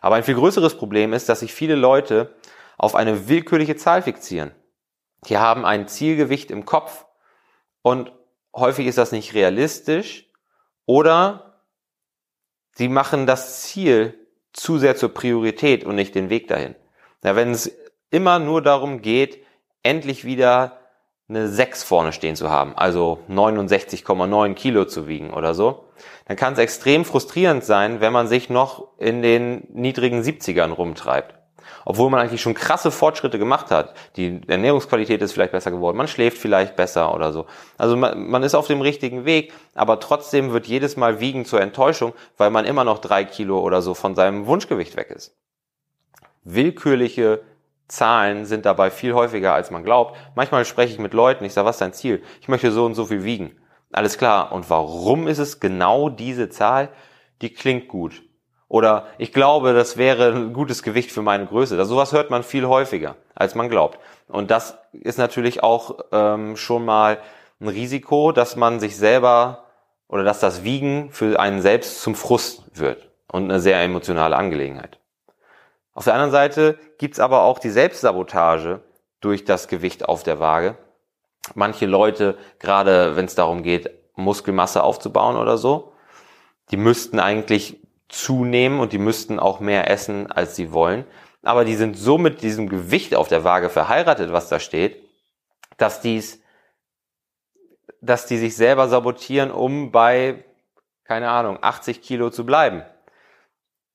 Aber 0.01 0.15
ein 0.15 0.23
viel 0.23 0.35
größeres 0.35 0.75
Problem 0.77 1.13
ist, 1.13 1.29
dass 1.29 1.39
sich 1.41 1.53
viele 1.53 1.75
Leute 1.75 2.35
auf 2.79 2.95
eine 2.95 3.27
willkürliche 3.27 3.75
Zahl 3.75 4.01
fixieren. 4.01 4.51
Die 5.27 5.37
haben 5.37 5.65
ein 5.65 5.87
Zielgewicht 5.87 6.49
im 6.49 6.65
Kopf 6.65 7.05
und 7.81 8.11
häufig 8.55 8.87
ist 8.87 8.97
das 8.97 9.11
nicht 9.11 9.33
realistisch 9.33 10.31
oder 10.85 11.61
sie 12.71 12.87
machen 12.87 13.27
das 13.27 13.63
Ziel 13.63 14.17
zu 14.53 14.79
sehr 14.79 14.95
zur 14.95 15.13
Priorität 15.13 15.83
und 15.83 15.95
nicht 15.95 16.15
den 16.15 16.29
Weg 16.29 16.47
dahin. 16.47 16.73
Ja, 17.23 17.35
wenn 17.35 17.51
es 17.51 17.71
immer 18.09 18.39
nur 18.39 18.61
darum 18.61 19.01
geht, 19.01 19.43
endlich 19.83 20.23
wieder 20.23 20.79
eine 21.27 21.49
6 21.49 21.83
vorne 21.83 22.13
stehen 22.13 22.35
zu 22.35 22.49
haben, 22.49 22.75
also 22.75 23.19
69,9 23.29 24.53
Kilo 24.55 24.85
zu 24.85 25.07
wiegen 25.07 25.31
oder 25.31 25.53
so, 25.53 25.85
dann 26.25 26.37
kann 26.37 26.53
es 26.53 26.59
extrem 26.59 27.03
frustrierend 27.05 27.63
sein, 27.63 27.99
wenn 27.99 28.13
man 28.13 28.27
sich 28.27 28.49
noch 28.49 28.97
in 28.97 29.21
den 29.21 29.67
niedrigen 29.73 30.21
70ern 30.21 30.71
rumtreibt. 30.71 31.38
Obwohl 31.85 32.09
man 32.09 32.19
eigentlich 32.19 32.41
schon 32.41 32.53
krasse 32.53 32.91
Fortschritte 32.91 33.39
gemacht 33.39 33.71
hat. 33.71 33.93
Die 34.15 34.41
Ernährungsqualität 34.47 35.21
ist 35.21 35.33
vielleicht 35.33 35.51
besser 35.51 35.71
geworden, 35.71 35.97
man 35.97 36.07
schläft 36.07 36.37
vielleicht 36.37 36.75
besser 36.75 37.13
oder 37.13 37.31
so. 37.31 37.45
Also 37.77 37.95
man, 37.95 38.29
man 38.29 38.43
ist 38.43 38.55
auf 38.55 38.67
dem 38.67 38.81
richtigen 38.81 39.25
Weg, 39.25 39.53
aber 39.75 39.99
trotzdem 39.99 40.51
wird 40.51 40.67
jedes 40.67 40.97
Mal 40.97 41.19
Wiegen 41.19 41.45
zur 41.45 41.61
Enttäuschung, 41.61 42.13
weil 42.37 42.49
man 42.49 42.65
immer 42.65 42.83
noch 42.83 42.99
drei 42.99 43.23
Kilo 43.25 43.59
oder 43.59 43.81
so 43.81 43.93
von 43.93 44.15
seinem 44.15 44.45
Wunschgewicht 44.45 44.95
weg 44.95 45.09
ist. 45.09 45.35
Willkürliche 46.43 47.41
Zahlen 47.87 48.45
sind 48.45 48.65
dabei 48.65 48.91
viel 48.91 49.13
häufiger, 49.13 49.53
als 49.53 49.71
man 49.71 49.83
glaubt. 49.83 50.15
Manchmal 50.35 50.63
spreche 50.63 50.93
ich 50.93 50.99
mit 50.99 51.13
Leuten, 51.13 51.43
ich 51.43 51.53
sage, 51.53 51.67
was 51.67 51.77
ist 51.77 51.81
dein 51.81 51.93
Ziel? 51.93 52.23
Ich 52.39 52.47
möchte 52.47 52.71
so 52.71 52.85
und 52.85 52.93
so 52.93 53.05
viel 53.05 53.23
wiegen. 53.23 53.57
Alles 53.91 54.17
klar. 54.17 54.51
Und 54.51 54.69
warum 54.69 55.27
ist 55.27 55.39
es 55.39 55.59
genau 55.59 56.09
diese 56.09 56.49
Zahl? 56.49 56.89
Die 57.41 57.51
klingt 57.51 57.87
gut. 57.87 58.21
Oder 58.69 59.07
ich 59.17 59.33
glaube, 59.33 59.73
das 59.73 59.97
wäre 59.97 60.31
ein 60.31 60.53
gutes 60.53 60.83
Gewicht 60.83 61.11
für 61.11 61.23
meine 61.23 61.47
Größe. 61.47 61.75
Das, 61.75 61.87
sowas 61.87 62.13
hört 62.13 62.29
man 62.29 62.43
viel 62.43 62.67
häufiger, 62.67 63.15
als 63.33 63.55
man 63.55 63.67
glaubt. 63.67 63.99
Und 64.27 64.51
das 64.51 64.77
ist 64.93 65.17
natürlich 65.17 65.63
auch 65.63 65.97
ähm, 66.11 66.55
schon 66.55 66.85
mal 66.85 67.17
ein 67.59 67.67
Risiko, 67.67 68.31
dass 68.31 68.55
man 68.55 68.79
sich 68.79 68.95
selber 68.95 69.65
oder 70.07 70.23
dass 70.23 70.39
das 70.39 70.63
Wiegen 70.63 71.11
für 71.11 71.39
einen 71.39 71.61
selbst 71.61 72.01
zum 72.01 72.13
Frust 72.13 72.63
wird 72.73 73.09
und 73.31 73.45
eine 73.45 73.59
sehr 73.59 73.81
emotionale 73.81 74.37
Angelegenheit. 74.37 74.99
Auf 75.93 76.03
der 76.05 76.13
anderen 76.13 76.31
Seite 76.31 76.77
gibt's 76.99 77.19
aber 77.19 77.41
auch 77.41 77.57
die 77.57 77.71
Selbstsabotage 77.71 78.81
durch 79.19 79.45
das 79.45 79.67
Gewicht 79.67 80.07
auf 80.07 80.21
der 80.21 80.39
Waage. 80.39 80.77
Manche 81.55 81.87
Leute, 81.87 82.37
gerade 82.59 83.15
wenn 83.15 83.25
es 83.25 83.33
darum 83.33 83.63
geht, 83.63 83.89
Muskelmasse 84.15 84.83
aufzubauen 84.83 85.37
oder 85.37 85.57
so, 85.57 85.93
die 86.69 86.77
müssten 86.77 87.19
eigentlich 87.19 87.79
zunehmen 88.09 88.79
und 88.79 88.91
die 88.91 88.97
müssten 88.97 89.39
auch 89.39 89.59
mehr 89.59 89.89
essen, 89.89 90.31
als 90.31 90.55
sie 90.55 90.73
wollen. 90.73 91.05
Aber 91.43 91.63
die 91.63 91.75
sind 91.75 91.97
so 91.97 92.17
mit 92.17 92.41
diesem 92.41 92.67
Gewicht 92.67 93.15
auf 93.15 93.27
der 93.27 93.43
Waage 93.43 93.69
verheiratet, 93.69 94.33
was 94.33 94.49
da 94.49 94.59
steht, 94.59 95.01
dass 95.77 96.01
dies, 96.01 96.41
dass 98.01 98.25
die 98.25 98.37
sich 98.37 98.55
selber 98.55 98.89
sabotieren, 98.89 99.51
um 99.51 99.91
bei, 99.91 100.43
keine 101.05 101.29
Ahnung, 101.29 101.59
80 101.61 102.01
Kilo 102.01 102.29
zu 102.29 102.45
bleiben. 102.45 102.83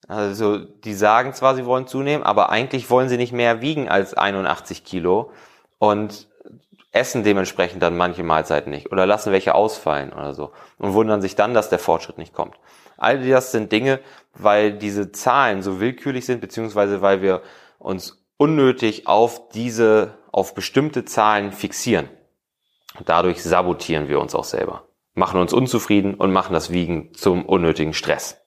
Also 0.08 0.58
die 0.58 0.94
sagen 0.94 1.32
zwar, 1.32 1.54
sie 1.54 1.66
wollen 1.66 1.86
zunehmen, 1.86 2.24
aber 2.24 2.50
eigentlich 2.50 2.90
wollen 2.90 3.08
sie 3.08 3.16
nicht 3.16 3.32
mehr 3.32 3.60
wiegen 3.60 3.88
als 3.88 4.14
81 4.14 4.84
Kilo 4.84 5.32
und 5.78 6.28
essen 6.92 7.24
dementsprechend 7.24 7.82
dann 7.82 7.96
manche 7.96 8.22
Mahlzeiten 8.22 8.70
nicht 8.70 8.92
oder 8.92 9.06
lassen 9.06 9.32
welche 9.32 9.54
ausfallen 9.54 10.12
oder 10.12 10.32
so 10.32 10.52
und 10.78 10.94
wundern 10.94 11.20
sich 11.20 11.34
dann, 11.34 11.54
dass 11.54 11.68
der 11.68 11.78
Fortschritt 11.78 12.18
nicht 12.18 12.32
kommt. 12.32 12.56
All 12.96 13.26
das 13.26 13.50
sind 13.50 13.72
Dinge, 13.72 14.00
weil 14.34 14.72
diese 14.72 15.10
Zahlen 15.10 15.62
so 15.62 15.80
willkürlich 15.80 16.26
sind, 16.26 16.40
beziehungsweise 16.40 17.02
weil 17.02 17.22
wir 17.22 17.42
uns 17.78 18.24
unnötig 18.36 19.06
auf 19.06 19.48
diese, 19.48 20.14
auf 20.30 20.54
bestimmte 20.54 21.04
Zahlen 21.04 21.52
fixieren. 21.52 22.08
Und 22.98 23.08
dadurch 23.08 23.42
sabotieren 23.42 24.08
wir 24.08 24.20
uns 24.20 24.34
auch 24.34 24.44
selber, 24.44 24.86
machen 25.14 25.40
uns 25.40 25.52
unzufrieden 25.52 26.14
und 26.14 26.32
machen 26.32 26.52
das 26.52 26.70
Wiegen 26.70 27.12
zum 27.14 27.44
unnötigen 27.44 27.94
Stress. 27.94 28.40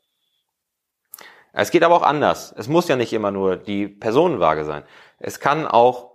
Es 1.52 1.72
geht 1.72 1.84
aber 1.84 1.96
auch 1.96 2.04
anders. 2.04 2.54
Es 2.56 2.68
muss 2.68 2.88
ja 2.88 2.96
nicht 2.96 3.14
immer 3.14 3.32
nur 3.32 3.58
die 3.58 3.88
Personenwaage 3.88 4.64
sein. 4.64 4.84
Es 5.18 5.40
kann 5.40 5.66
auch 5.66 6.07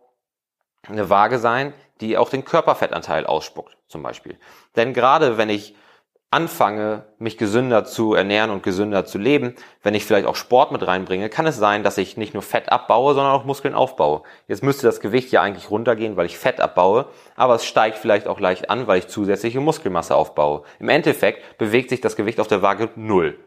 eine 0.89 1.11
Waage 1.11 1.39
sein, 1.39 1.73
die 2.01 2.19
auch 2.19 2.31
den 2.31 2.45
Körperfettanteil 2.45 3.27
ausspuckt, 3.27 3.77
zum 3.87 4.03
Beispiel. 4.03 4.37
Denn 4.77 4.93
gerade 4.93 5.39
wenn 5.39 5.49
ich 5.49 5.77
anfange, 6.33 7.05
mich 7.19 7.37
gesünder 7.37 7.85
zu 7.85 8.15
ernähren 8.15 8.51
und 8.51 8.63
gesünder 8.63 9.05
zu 9.05 9.19
leben, 9.19 9.55
wenn 9.83 9.95
ich 9.95 10.07
vielleicht 10.07 10.27
auch 10.27 10.35
Sport 10.35 10.73
mit 10.73 10.85
reinbringe, 10.85 11.29
kann 11.29 11.47
es 11.47 11.59
sein, 11.59 11.83
dass 11.85 11.99
ich 11.99 12.17
nicht 12.17 12.33
nur 12.33 12.43
Fett 12.43 12.73
abbaue, 12.73 13.15
sondern 13.15 13.35
auch 13.35 13.45
Muskeln 13.45 13.75
aufbaue. 13.75 14.23
Jetzt 14.49 14.63
müsste 14.63 14.87
das 14.87 15.01
Gewicht 15.01 15.31
ja 15.31 15.43
eigentlich 15.43 15.71
runtergehen, 15.71 16.17
weil 16.17 16.27
ich 16.27 16.39
Fett 16.39 16.61
abbaue, 16.61 17.07
aber 17.37 17.57
es 17.57 17.67
steigt 17.67 17.99
vielleicht 17.99 18.27
auch 18.27 18.41
leicht 18.41 18.71
an, 18.71 18.87
weil 18.87 18.99
ich 18.99 19.09
zusätzliche 19.09 19.61
Muskelmasse 19.61 20.17
aufbaue. 20.17 20.63
Im 20.81 20.89
Endeffekt 20.89 21.59
bewegt 21.59 21.91
sich 21.91 22.01
das 22.01 22.17
Gewicht 22.17 22.41
auf 22.41 22.49
der 22.49 22.63
Waage 22.63 22.89
null. 22.97 23.39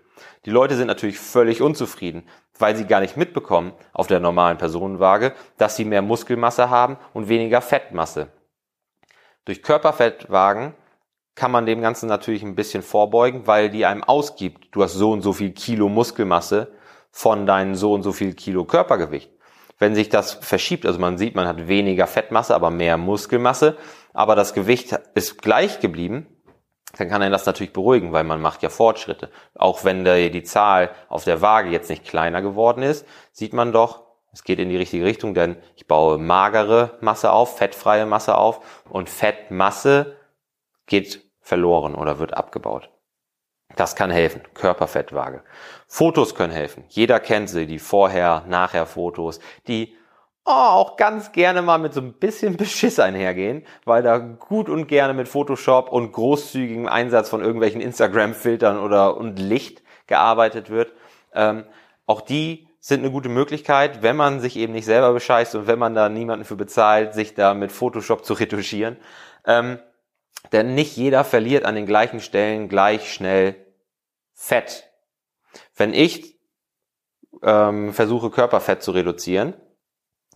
Die 0.45 0.49
Leute 0.49 0.75
sind 0.75 0.87
natürlich 0.87 1.19
völlig 1.19 1.61
unzufrieden, 1.61 2.27
weil 2.57 2.75
sie 2.75 2.85
gar 2.85 3.01
nicht 3.01 3.17
mitbekommen 3.17 3.73
auf 3.93 4.07
der 4.07 4.19
normalen 4.19 4.57
Personenwaage, 4.57 5.33
dass 5.57 5.75
sie 5.75 5.85
mehr 5.85 6.01
Muskelmasse 6.01 6.69
haben 6.69 6.97
und 7.13 7.27
weniger 7.29 7.61
Fettmasse. 7.61 8.29
Durch 9.45 9.61
Körperfettwagen 9.61 10.73
kann 11.35 11.51
man 11.51 11.65
dem 11.65 11.81
Ganzen 11.81 12.07
natürlich 12.07 12.43
ein 12.43 12.55
bisschen 12.55 12.81
vorbeugen, 12.81 13.45
weil 13.45 13.69
die 13.69 13.85
einem 13.85 14.03
ausgibt, 14.03 14.69
du 14.71 14.83
hast 14.83 14.93
so 14.93 15.11
und 15.11 15.21
so 15.21 15.33
viel 15.33 15.51
Kilo 15.51 15.89
Muskelmasse 15.89 16.71
von 17.11 17.45
deinem 17.45 17.75
so 17.75 17.93
und 17.93 18.03
so 18.03 18.11
viel 18.11 18.33
Kilo 18.33 18.65
Körpergewicht. 18.65 19.31
Wenn 19.77 19.93
sich 19.93 20.07
das 20.07 20.33
verschiebt, 20.33 20.85
also 20.85 20.99
man 20.99 21.17
sieht, 21.17 21.35
man 21.35 21.47
hat 21.47 21.67
weniger 21.67 22.07
Fettmasse, 22.07 22.55
aber 22.55 22.71
mehr 22.71 22.97
Muskelmasse, 22.97 23.77
aber 24.13 24.35
das 24.35 24.53
Gewicht 24.53 24.97
ist 25.13 25.41
gleich 25.41 25.81
geblieben, 25.81 26.27
dann 26.97 27.09
kann 27.09 27.21
einen 27.21 27.31
das 27.31 27.45
natürlich 27.45 27.73
beruhigen, 27.73 28.13
weil 28.13 28.23
man 28.23 28.41
macht 28.41 28.63
ja 28.63 28.69
Fortschritte. 28.69 29.29
Auch 29.53 29.83
wenn 29.83 30.05
die 30.05 30.43
Zahl 30.43 30.91
auf 31.09 31.23
der 31.23 31.41
Waage 31.41 31.69
jetzt 31.69 31.89
nicht 31.89 32.05
kleiner 32.05 32.41
geworden 32.41 32.83
ist, 32.83 33.05
sieht 33.31 33.53
man 33.53 33.71
doch, 33.71 34.05
es 34.31 34.43
geht 34.43 34.59
in 34.59 34.69
die 34.69 34.77
richtige 34.77 35.05
Richtung, 35.05 35.33
denn 35.33 35.57
ich 35.75 35.87
baue 35.87 36.17
magere 36.17 36.97
Masse 37.01 37.31
auf, 37.31 37.57
fettfreie 37.57 38.05
Masse 38.05 38.37
auf 38.37 38.83
und 38.89 39.09
Fettmasse 39.09 40.17
geht 40.87 41.23
verloren 41.39 41.95
oder 41.95 42.19
wird 42.19 42.35
abgebaut. 42.35 42.89
Das 43.75 43.95
kann 43.95 44.11
helfen. 44.11 44.41
Körperfettwaage. 44.53 45.43
Fotos 45.87 46.35
können 46.35 46.53
helfen. 46.53 46.85
Jeder 46.89 47.19
kennt 47.19 47.49
sie, 47.49 47.65
die 47.65 47.79
Vorher-Nachher-Fotos, 47.79 49.39
die 49.67 49.95
auch 50.45 50.95
ganz 50.95 51.31
gerne 51.31 51.61
mal 51.63 51.79
mit 51.79 51.93
so 51.93 52.01
ein 52.01 52.13
bisschen 52.13 52.55
Beschiss 52.57 52.99
einhergehen, 52.99 53.65
weil 53.83 54.03
da 54.03 54.17
gut 54.19 54.69
und 54.69 54.87
gerne 54.87 55.13
mit 55.13 55.27
Photoshop 55.27 55.91
und 55.91 56.11
großzügigem 56.11 56.87
Einsatz 56.87 57.29
von 57.29 57.41
irgendwelchen 57.41 57.81
Instagram-Filtern 57.81 58.79
oder 58.79 59.17
und 59.17 59.39
Licht 59.39 59.83
gearbeitet 60.07 60.69
wird. 60.69 60.93
Ähm, 61.33 61.65
auch 62.05 62.21
die 62.21 62.67
sind 62.79 62.99
eine 62.99 63.11
gute 63.11 63.29
Möglichkeit, 63.29 64.03
wenn 64.03 64.15
man 64.15 64.39
sich 64.39 64.55
eben 64.57 64.73
nicht 64.73 64.85
selber 64.85 65.11
bescheißt 65.11 65.55
und 65.55 65.65
wenn 65.65 65.79
man 65.79 65.95
da 65.95 66.07
niemanden 66.07 66.45
für 66.45 66.55
bezahlt, 66.55 67.15
sich 67.15 67.33
da 67.33 67.55
mit 67.55 67.71
Photoshop 67.71 68.23
zu 68.23 68.33
retuschieren. 68.33 68.97
Ähm, 69.45 69.79
denn 70.51 70.75
nicht 70.75 70.95
jeder 70.95 71.23
verliert 71.23 71.65
an 71.65 71.73
den 71.73 71.87
gleichen 71.87 72.19
Stellen 72.19 72.69
gleich 72.69 73.11
schnell 73.11 73.55
Fett. 74.33 74.91
Wenn 75.75 75.95
ich 75.95 76.39
ähm, 77.41 77.91
versuche, 77.93 78.29
Körperfett 78.29 78.83
zu 78.83 78.91
reduzieren, 78.91 79.55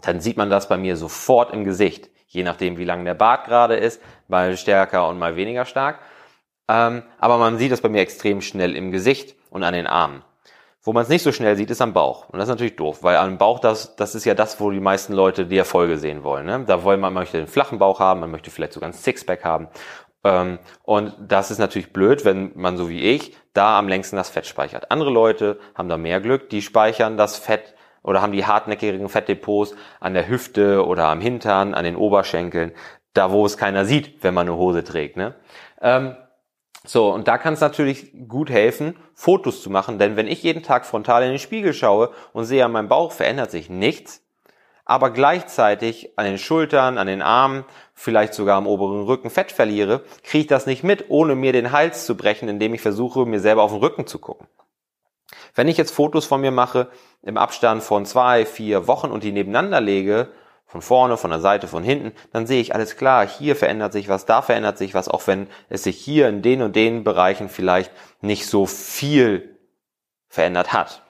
dann 0.02 0.20
sieht 0.20 0.38
man 0.38 0.50
das 0.50 0.70
bei 0.70 0.78
mir 0.78 0.98
sofort 0.98 1.54
im 1.54 1.64
Gesicht. 1.64 2.10
Je 2.28 2.44
nachdem, 2.44 2.78
wie 2.78 2.86
lang 2.86 3.06
der 3.06 3.16
Bart 3.16 3.46
gerade 3.46 3.76
ist, 3.76 4.02
mal 4.28 4.56
stärker 4.56 5.08
und 5.08 5.18
mal 5.18 5.36
weniger 5.36 5.66
stark. 5.66 6.00
Ähm, 6.68 7.04
aber 7.18 7.38
man 7.38 7.58
sieht 7.58 7.72
das 7.72 7.82
bei 7.82 7.90
mir 7.90 8.02
extrem 8.02 8.42
schnell 8.42 8.76
im 8.76 8.92
Gesicht 8.92 9.36
und 9.50 9.64
an 9.64 9.74
den 9.74 9.88
Armen. 9.88 10.24
Wo 10.82 10.94
man 10.94 11.04
es 11.04 11.10
nicht 11.10 11.24
so 11.24 11.32
schnell 11.32 11.56
sieht, 11.56 11.72
ist 11.72 11.82
am 11.82 11.94
Bauch. 11.94 12.30
Und 12.30 12.40
das 12.40 12.48
ist 12.48 12.54
natürlich 12.54 12.76
doof, 12.76 13.04
weil 13.04 13.18
am 13.18 13.38
Bauch, 13.38 13.60
das, 13.60 13.96
das 13.96 14.16
ist 14.16 14.26
ja 14.26 14.34
das, 14.34 14.62
wo 14.62 14.72
die 14.72 14.80
meisten 14.80 15.14
Leute 15.14 15.46
die 15.46 15.58
Erfolge 15.58 15.98
sehen 15.98 16.24
wollen. 16.24 16.46
Ne? 16.46 16.64
Da 16.66 16.84
wollen 16.84 17.00
man, 17.00 17.14
man 17.14 17.24
möchte 17.24 17.38
den 17.38 17.48
flachen 17.48 17.80
Bauch 17.80 18.00
haben, 18.00 18.22
man 18.22 18.32
möchte 18.32 18.52
vielleicht 18.52 18.74
sogar 18.74 18.90
ein 18.90 18.94
Sixpack 18.94 19.44
haben. 19.44 19.68
Ähm, 20.24 20.60
und 20.84 21.16
das 21.20 21.52
ist 21.52 21.58
natürlich 21.58 21.92
blöd, 21.92 22.24
wenn 22.26 22.52
man 22.56 22.78
so 22.78 22.90
wie 22.90 23.02
ich 23.02 23.36
da 23.54 23.78
am 23.78 23.88
längsten 23.88 24.16
das 24.16 24.30
Fett 24.30 24.46
speichert. 24.46 24.92
Andere 24.92 25.10
Leute 25.10 25.60
haben 25.76 25.90
da 25.90 25.98
mehr 25.98 26.22
Glück, 26.22 26.50
die 26.50 26.62
speichern 26.62 27.18
das 27.18 27.38
Fett 27.38 27.74
oder 28.10 28.24
haben 28.24 28.32
die 28.32 28.46
hartnäckigen 28.46 29.08
Fettdepots 29.08 29.76
an 30.00 30.16
der 30.16 30.28
Hüfte 30.28 30.84
oder 30.84 31.10
am 31.10 31.22
Hintern, 31.22 31.76
an 31.76 31.84
den 31.84 31.96
Oberschenkeln, 31.96 32.72
da 33.14 33.32
wo 33.32 33.46
es 33.46 33.56
keiner 33.56 33.86
sieht, 33.86 34.24
wenn 34.24 34.34
man 34.34 34.48
eine 34.48 34.58
Hose 34.58 34.84
trägt. 34.84 35.16
Ne? 35.16 35.36
Ähm, 35.80 36.16
so, 36.84 37.14
und 37.14 37.28
da 37.28 37.38
kann 37.38 37.54
es 37.54 37.62
natürlich 37.62 38.12
gut 38.28 38.50
helfen, 38.50 38.96
Fotos 39.14 39.62
zu 39.62 39.70
machen, 39.70 40.00
denn 40.00 40.16
wenn 40.16 40.28
ich 40.28 40.42
jeden 40.42 40.64
Tag 40.64 40.88
frontal 40.88 41.22
in 41.22 41.30
den 41.30 41.40
Spiegel 41.40 41.72
schaue 41.72 42.10
und 42.34 42.46
sehe 42.46 42.66
an 42.66 42.72
meinem 42.72 42.88
Bauch, 42.88 43.12
verändert 43.12 43.52
sich 43.52 43.70
nichts, 43.70 44.24
aber 44.86 45.12
gleichzeitig 45.12 46.18
an 46.18 46.26
den 46.26 46.40
Schultern, 46.40 46.98
an 46.98 47.06
den 47.06 47.22
Armen, 47.22 47.64
vielleicht 47.94 48.34
sogar 48.34 48.58
am 48.58 48.66
oberen 48.66 49.04
Rücken 49.04 49.30
Fett 49.30 49.52
verliere, 49.52 50.04
kriege 50.24 50.42
ich 50.42 50.48
das 50.48 50.66
nicht 50.66 50.84
mit, 50.84 51.06
ohne 51.10 51.36
mir 51.36 51.54
den 51.54 51.72
Hals 51.72 52.08
zu 52.08 52.18
brechen, 52.18 52.50
indem 52.50 52.74
ich 52.74 52.82
versuche, 52.82 53.28
mir 53.28 53.40
selber 53.40 53.62
auf 53.62 53.72
den 53.72 53.82
Rücken 53.82 54.08
zu 54.08 54.18
gucken. 54.18 54.48
Wenn 55.56 55.68
ich 55.68 55.78
jetzt 55.78 55.94
Fotos 55.94 56.26
von 56.26 56.42
mir 56.42 56.52
mache 56.52 56.90
im 57.22 57.38
Abstand 57.38 57.84
von 57.84 58.06
zwei, 58.06 58.46
vier 58.46 58.88
Wochen 58.88 59.12
und 59.12 59.24
die 59.24 59.32
nebeneinander 59.32 59.82
lege, 59.82 60.32
von 60.70 60.84
vorne, 60.84 61.18
von 61.18 61.32
der 61.32 61.40
Seite, 61.40 61.68
von 61.68 61.84
hinten, 61.84 62.12
dann 62.32 62.46
sehe 62.46 62.62
ich 62.62 62.76
alles 62.76 62.96
klar, 62.96 63.28
hier 63.28 63.56
verändert 63.56 63.92
sich 63.92 64.08
was, 64.08 64.28
da 64.28 64.44
verändert 64.44 64.78
sich 64.78 64.94
was, 64.94 65.08
auch 65.08 65.26
wenn 65.26 65.48
es 65.68 65.84
sich 65.84 65.98
hier 65.98 66.30
in 66.30 66.44
den 66.44 66.62
und 66.62 66.76
den 66.76 67.04
Bereichen 67.04 67.50
vielleicht 67.50 67.92
nicht 68.22 68.46
so 68.46 68.68
viel 68.68 69.58
verändert 70.28 70.72
hat. 70.72 71.02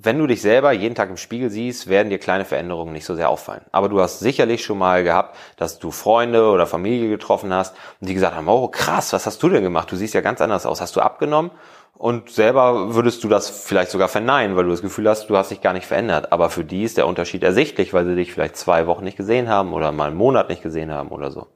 Wenn 0.00 0.16
du 0.16 0.28
dich 0.28 0.42
selber 0.42 0.70
jeden 0.70 0.94
Tag 0.94 1.10
im 1.10 1.16
Spiegel 1.16 1.50
siehst, 1.50 1.88
werden 1.88 2.08
dir 2.08 2.18
kleine 2.18 2.44
Veränderungen 2.44 2.92
nicht 2.92 3.04
so 3.04 3.16
sehr 3.16 3.28
auffallen. 3.28 3.62
Aber 3.72 3.88
du 3.88 4.00
hast 4.00 4.20
sicherlich 4.20 4.64
schon 4.64 4.78
mal 4.78 5.02
gehabt, 5.02 5.36
dass 5.56 5.80
du 5.80 5.90
Freunde 5.90 6.50
oder 6.50 6.68
Familie 6.68 7.08
getroffen 7.08 7.52
hast 7.52 7.74
und 8.00 8.08
die 8.08 8.14
gesagt 8.14 8.36
haben, 8.36 8.46
oh 8.46 8.68
krass, 8.68 9.12
was 9.12 9.26
hast 9.26 9.42
du 9.42 9.48
denn 9.48 9.64
gemacht? 9.64 9.90
Du 9.90 9.96
siehst 9.96 10.14
ja 10.14 10.20
ganz 10.20 10.40
anders 10.40 10.66
aus. 10.66 10.80
Hast 10.80 10.94
du 10.94 11.00
abgenommen? 11.00 11.50
Und 11.94 12.30
selber 12.30 12.94
würdest 12.94 13.24
du 13.24 13.28
das 13.28 13.50
vielleicht 13.50 13.90
sogar 13.90 14.06
verneinen, 14.06 14.54
weil 14.54 14.62
du 14.66 14.70
das 14.70 14.82
Gefühl 14.82 15.08
hast, 15.08 15.30
du 15.30 15.36
hast 15.36 15.50
dich 15.50 15.62
gar 15.62 15.72
nicht 15.72 15.86
verändert. 15.86 16.30
Aber 16.30 16.48
für 16.48 16.64
die 16.64 16.84
ist 16.84 16.96
der 16.96 17.08
Unterschied 17.08 17.42
ersichtlich, 17.42 17.92
weil 17.92 18.06
sie 18.06 18.14
dich 18.14 18.32
vielleicht 18.32 18.56
zwei 18.56 18.86
Wochen 18.86 19.02
nicht 19.02 19.16
gesehen 19.16 19.48
haben 19.48 19.72
oder 19.72 19.90
mal 19.90 20.06
einen 20.06 20.16
Monat 20.16 20.48
nicht 20.48 20.62
gesehen 20.62 20.92
haben 20.92 21.08
oder 21.08 21.32
so. 21.32 21.48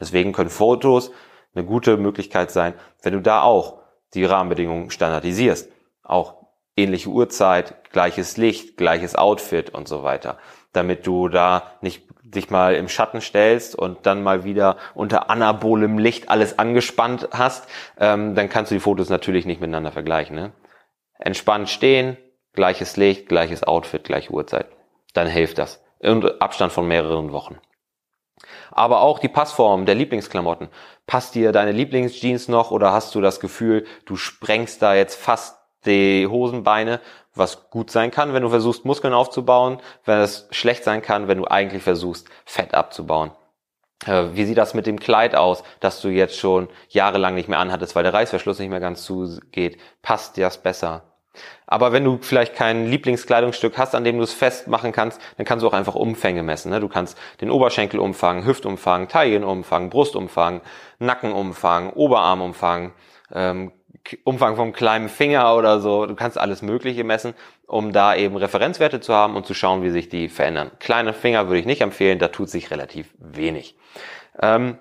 Deswegen 0.00 0.32
können 0.32 0.48
Fotos 0.48 1.10
eine 1.54 1.66
gute 1.66 1.98
Möglichkeit 1.98 2.50
sein, 2.50 2.72
wenn 3.02 3.12
du 3.12 3.20
da 3.20 3.42
auch 3.42 3.80
die 4.14 4.24
Rahmenbedingungen 4.24 4.90
standardisierst. 4.90 5.70
Auch 6.02 6.39
ähnliche 6.82 7.08
Uhrzeit, 7.08 7.90
gleiches 7.92 8.36
Licht, 8.36 8.76
gleiches 8.76 9.14
Outfit 9.14 9.70
und 9.70 9.88
so 9.88 10.02
weiter. 10.02 10.38
Damit 10.72 11.06
du 11.06 11.28
da 11.28 11.72
nicht 11.80 12.02
dich 12.22 12.50
mal 12.50 12.74
im 12.74 12.88
Schatten 12.88 13.20
stellst 13.20 13.74
und 13.74 14.06
dann 14.06 14.22
mal 14.22 14.44
wieder 14.44 14.76
unter 14.94 15.30
anabolem 15.30 15.98
Licht 15.98 16.28
alles 16.28 16.58
angespannt 16.58 17.28
hast, 17.32 17.68
ähm, 17.98 18.34
dann 18.34 18.48
kannst 18.48 18.70
du 18.70 18.76
die 18.76 18.80
Fotos 18.80 19.08
natürlich 19.08 19.46
nicht 19.46 19.60
miteinander 19.60 19.92
vergleichen. 19.92 20.36
Ne? 20.36 20.52
Entspannt 21.18 21.68
stehen, 21.68 22.16
gleiches 22.52 22.96
Licht, 22.96 23.28
gleiches 23.28 23.62
Outfit, 23.64 24.04
gleiche 24.04 24.32
Uhrzeit. 24.32 24.66
Dann 25.12 25.26
hilft 25.26 25.58
das. 25.58 25.82
Und 25.98 26.40
Abstand 26.40 26.72
von 26.72 26.88
mehreren 26.88 27.32
Wochen. 27.32 27.58
Aber 28.70 29.02
auch 29.02 29.18
die 29.18 29.28
Passform 29.28 29.84
der 29.84 29.96
Lieblingsklamotten. 29.96 30.68
Passt 31.06 31.34
dir 31.34 31.52
deine 31.52 31.72
Lieblingsjeans 31.72 32.48
noch 32.48 32.70
oder 32.70 32.92
hast 32.92 33.14
du 33.14 33.20
das 33.20 33.40
Gefühl, 33.40 33.86
du 34.06 34.16
sprengst 34.16 34.80
da 34.80 34.94
jetzt 34.94 35.16
fast 35.16 35.59
die 35.86 36.26
Hosenbeine, 36.26 37.00
was 37.34 37.70
gut 37.70 37.90
sein 37.90 38.10
kann, 38.10 38.34
wenn 38.34 38.42
du 38.42 38.48
versuchst, 38.48 38.84
Muskeln 38.84 39.14
aufzubauen, 39.14 39.78
wenn 40.04 40.18
es 40.18 40.48
schlecht 40.50 40.84
sein 40.84 41.02
kann, 41.02 41.28
wenn 41.28 41.38
du 41.38 41.46
eigentlich 41.46 41.82
versuchst, 41.82 42.28
Fett 42.44 42.74
abzubauen. 42.74 43.30
Äh, 44.06 44.28
wie 44.32 44.44
sieht 44.44 44.58
das 44.58 44.74
mit 44.74 44.86
dem 44.86 44.98
Kleid 44.98 45.34
aus, 45.34 45.62
das 45.80 46.00
du 46.00 46.08
jetzt 46.08 46.38
schon 46.38 46.68
jahrelang 46.88 47.34
nicht 47.34 47.48
mehr 47.48 47.58
anhattest, 47.58 47.94
weil 47.94 48.02
der 48.02 48.14
Reißverschluss 48.14 48.58
nicht 48.58 48.70
mehr 48.70 48.80
ganz 48.80 49.04
zugeht? 49.04 49.78
Passt 50.02 50.36
dir 50.36 50.44
das 50.44 50.58
besser? 50.58 51.02
Aber 51.66 51.92
wenn 51.92 52.04
du 52.04 52.18
vielleicht 52.20 52.56
kein 52.56 52.86
Lieblingskleidungsstück 52.86 53.78
hast, 53.78 53.94
an 53.94 54.02
dem 54.02 54.16
du 54.16 54.24
es 54.24 54.32
festmachen 54.32 54.90
kannst, 54.92 55.20
dann 55.36 55.46
kannst 55.46 55.62
du 55.62 55.68
auch 55.68 55.72
einfach 55.72 55.94
Umfänge 55.94 56.42
messen. 56.42 56.70
Ne? 56.70 56.80
Du 56.80 56.88
kannst 56.88 57.16
den 57.40 57.50
Oberschenkelumfang, 57.50 58.44
Hüftumfang, 58.44 59.06
Taillenumfang, 59.08 59.90
Brustumfang, 59.90 60.60
Nackenumfang, 60.98 61.92
Oberarmumfang, 61.92 62.92
ähm, 63.32 63.72
Umfang 64.24 64.56
vom 64.56 64.72
kleinen 64.72 65.08
Finger 65.08 65.56
oder 65.56 65.80
so. 65.80 66.06
Du 66.06 66.14
kannst 66.14 66.38
alles 66.38 66.62
Mögliche 66.62 67.04
messen, 67.04 67.34
um 67.66 67.92
da 67.92 68.14
eben 68.14 68.36
Referenzwerte 68.36 69.00
zu 69.00 69.14
haben 69.14 69.36
und 69.36 69.46
zu 69.46 69.54
schauen, 69.54 69.82
wie 69.82 69.90
sich 69.90 70.08
die 70.08 70.28
verändern. 70.28 70.70
Kleine 70.80 71.12
Finger 71.12 71.46
würde 71.46 71.60
ich 71.60 71.66
nicht 71.66 71.80
empfehlen, 71.80 72.18
da 72.18 72.28
tut 72.28 72.50
sich 72.50 72.70
relativ 72.70 73.14
wenig. 73.18 73.76
Ähm, 74.40 74.78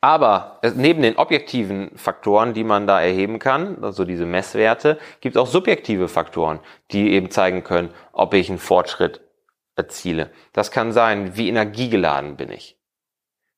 aber 0.00 0.60
neben 0.74 1.02
den 1.02 1.16
objektiven 1.16 1.90
Faktoren, 1.96 2.54
die 2.54 2.64
man 2.64 2.86
da 2.86 3.00
erheben 3.02 3.38
kann, 3.38 3.82
also 3.82 4.04
diese 4.04 4.24
Messwerte, 4.24 4.98
gibt 5.20 5.36
es 5.36 5.42
auch 5.42 5.46
subjektive 5.46 6.08
Faktoren, 6.08 6.60
die 6.90 7.12
eben 7.12 7.30
zeigen 7.30 7.64
können, 7.64 7.90
ob 8.12 8.32
ich 8.34 8.48
einen 8.48 8.58
Fortschritt 8.58 9.20
erziele. 9.76 10.30
Das 10.52 10.70
kann 10.70 10.92
sein, 10.92 11.36
wie 11.36 11.48
energiegeladen 11.48 12.36
bin 12.36 12.50
ich? 12.50 12.78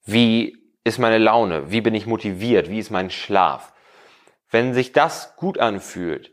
Wie 0.05 0.57
ist 0.83 0.99
meine 0.99 1.19
Laune? 1.19 1.71
Wie 1.71 1.81
bin 1.81 1.95
ich 1.95 2.07
motiviert? 2.07 2.71
Wie 2.71 2.79
ist 2.79 2.91
mein 2.91 3.11
Schlaf? 3.11 3.73
Wenn 4.51 4.75
sich 4.75 4.93
das 4.93 5.37
gut 5.37 5.59
anfühlt, 5.59 6.31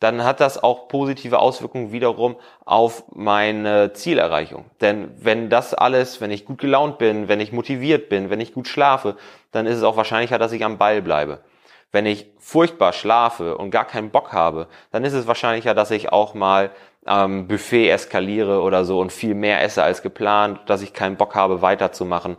dann 0.00 0.24
hat 0.24 0.40
das 0.40 0.62
auch 0.62 0.88
positive 0.88 1.38
Auswirkungen 1.38 1.90
wiederum 1.90 2.36
auf 2.64 3.04
meine 3.14 3.92
Zielerreichung. 3.94 4.66
Denn 4.80 5.10
wenn 5.18 5.48
das 5.48 5.72
alles, 5.72 6.20
wenn 6.20 6.30
ich 6.30 6.44
gut 6.44 6.58
gelaunt 6.58 6.98
bin, 6.98 7.28
wenn 7.28 7.40
ich 7.40 7.52
motiviert 7.52 8.08
bin, 8.08 8.28
wenn 8.28 8.40
ich 8.40 8.52
gut 8.52 8.68
schlafe, 8.68 9.16
dann 9.52 9.66
ist 9.66 9.78
es 9.78 9.82
auch 9.82 9.96
wahrscheinlicher, 9.96 10.38
dass 10.38 10.52
ich 10.52 10.64
am 10.64 10.78
Ball 10.78 11.00
bleibe. 11.00 11.40
Wenn 11.92 12.04
ich 12.04 12.26
furchtbar 12.38 12.92
schlafe 12.92 13.56
und 13.56 13.70
gar 13.70 13.86
keinen 13.86 14.10
Bock 14.10 14.32
habe, 14.32 14.68
dann 14.90 15.04
ist 15.04 15.14
es 15.14 15.26
wahrscheinlicher, 15.26 15.72
dass 15.72 15.90
ich 15.90 16.12
auch 16.12 16.34
mal 16.34 16.70
am 17.06 17.46
Buffet 17.48 17.88
eskaliere 17.88 18.60
oder 18.60 18.84
so 18.84 19.00
und 19.00 19.12
viel 19.12 19.34
mehr 19.34 19.62
esse 19.62 19.82
als 19.82 20.02
geplant, 20.02 20.60
dass 20.66 20.82
ich 20.82 20.92
keinen 20.92 21.16
Bock 21.16 21.34
habe, 21.34 21.62
weiterzumachen 21.62 22.36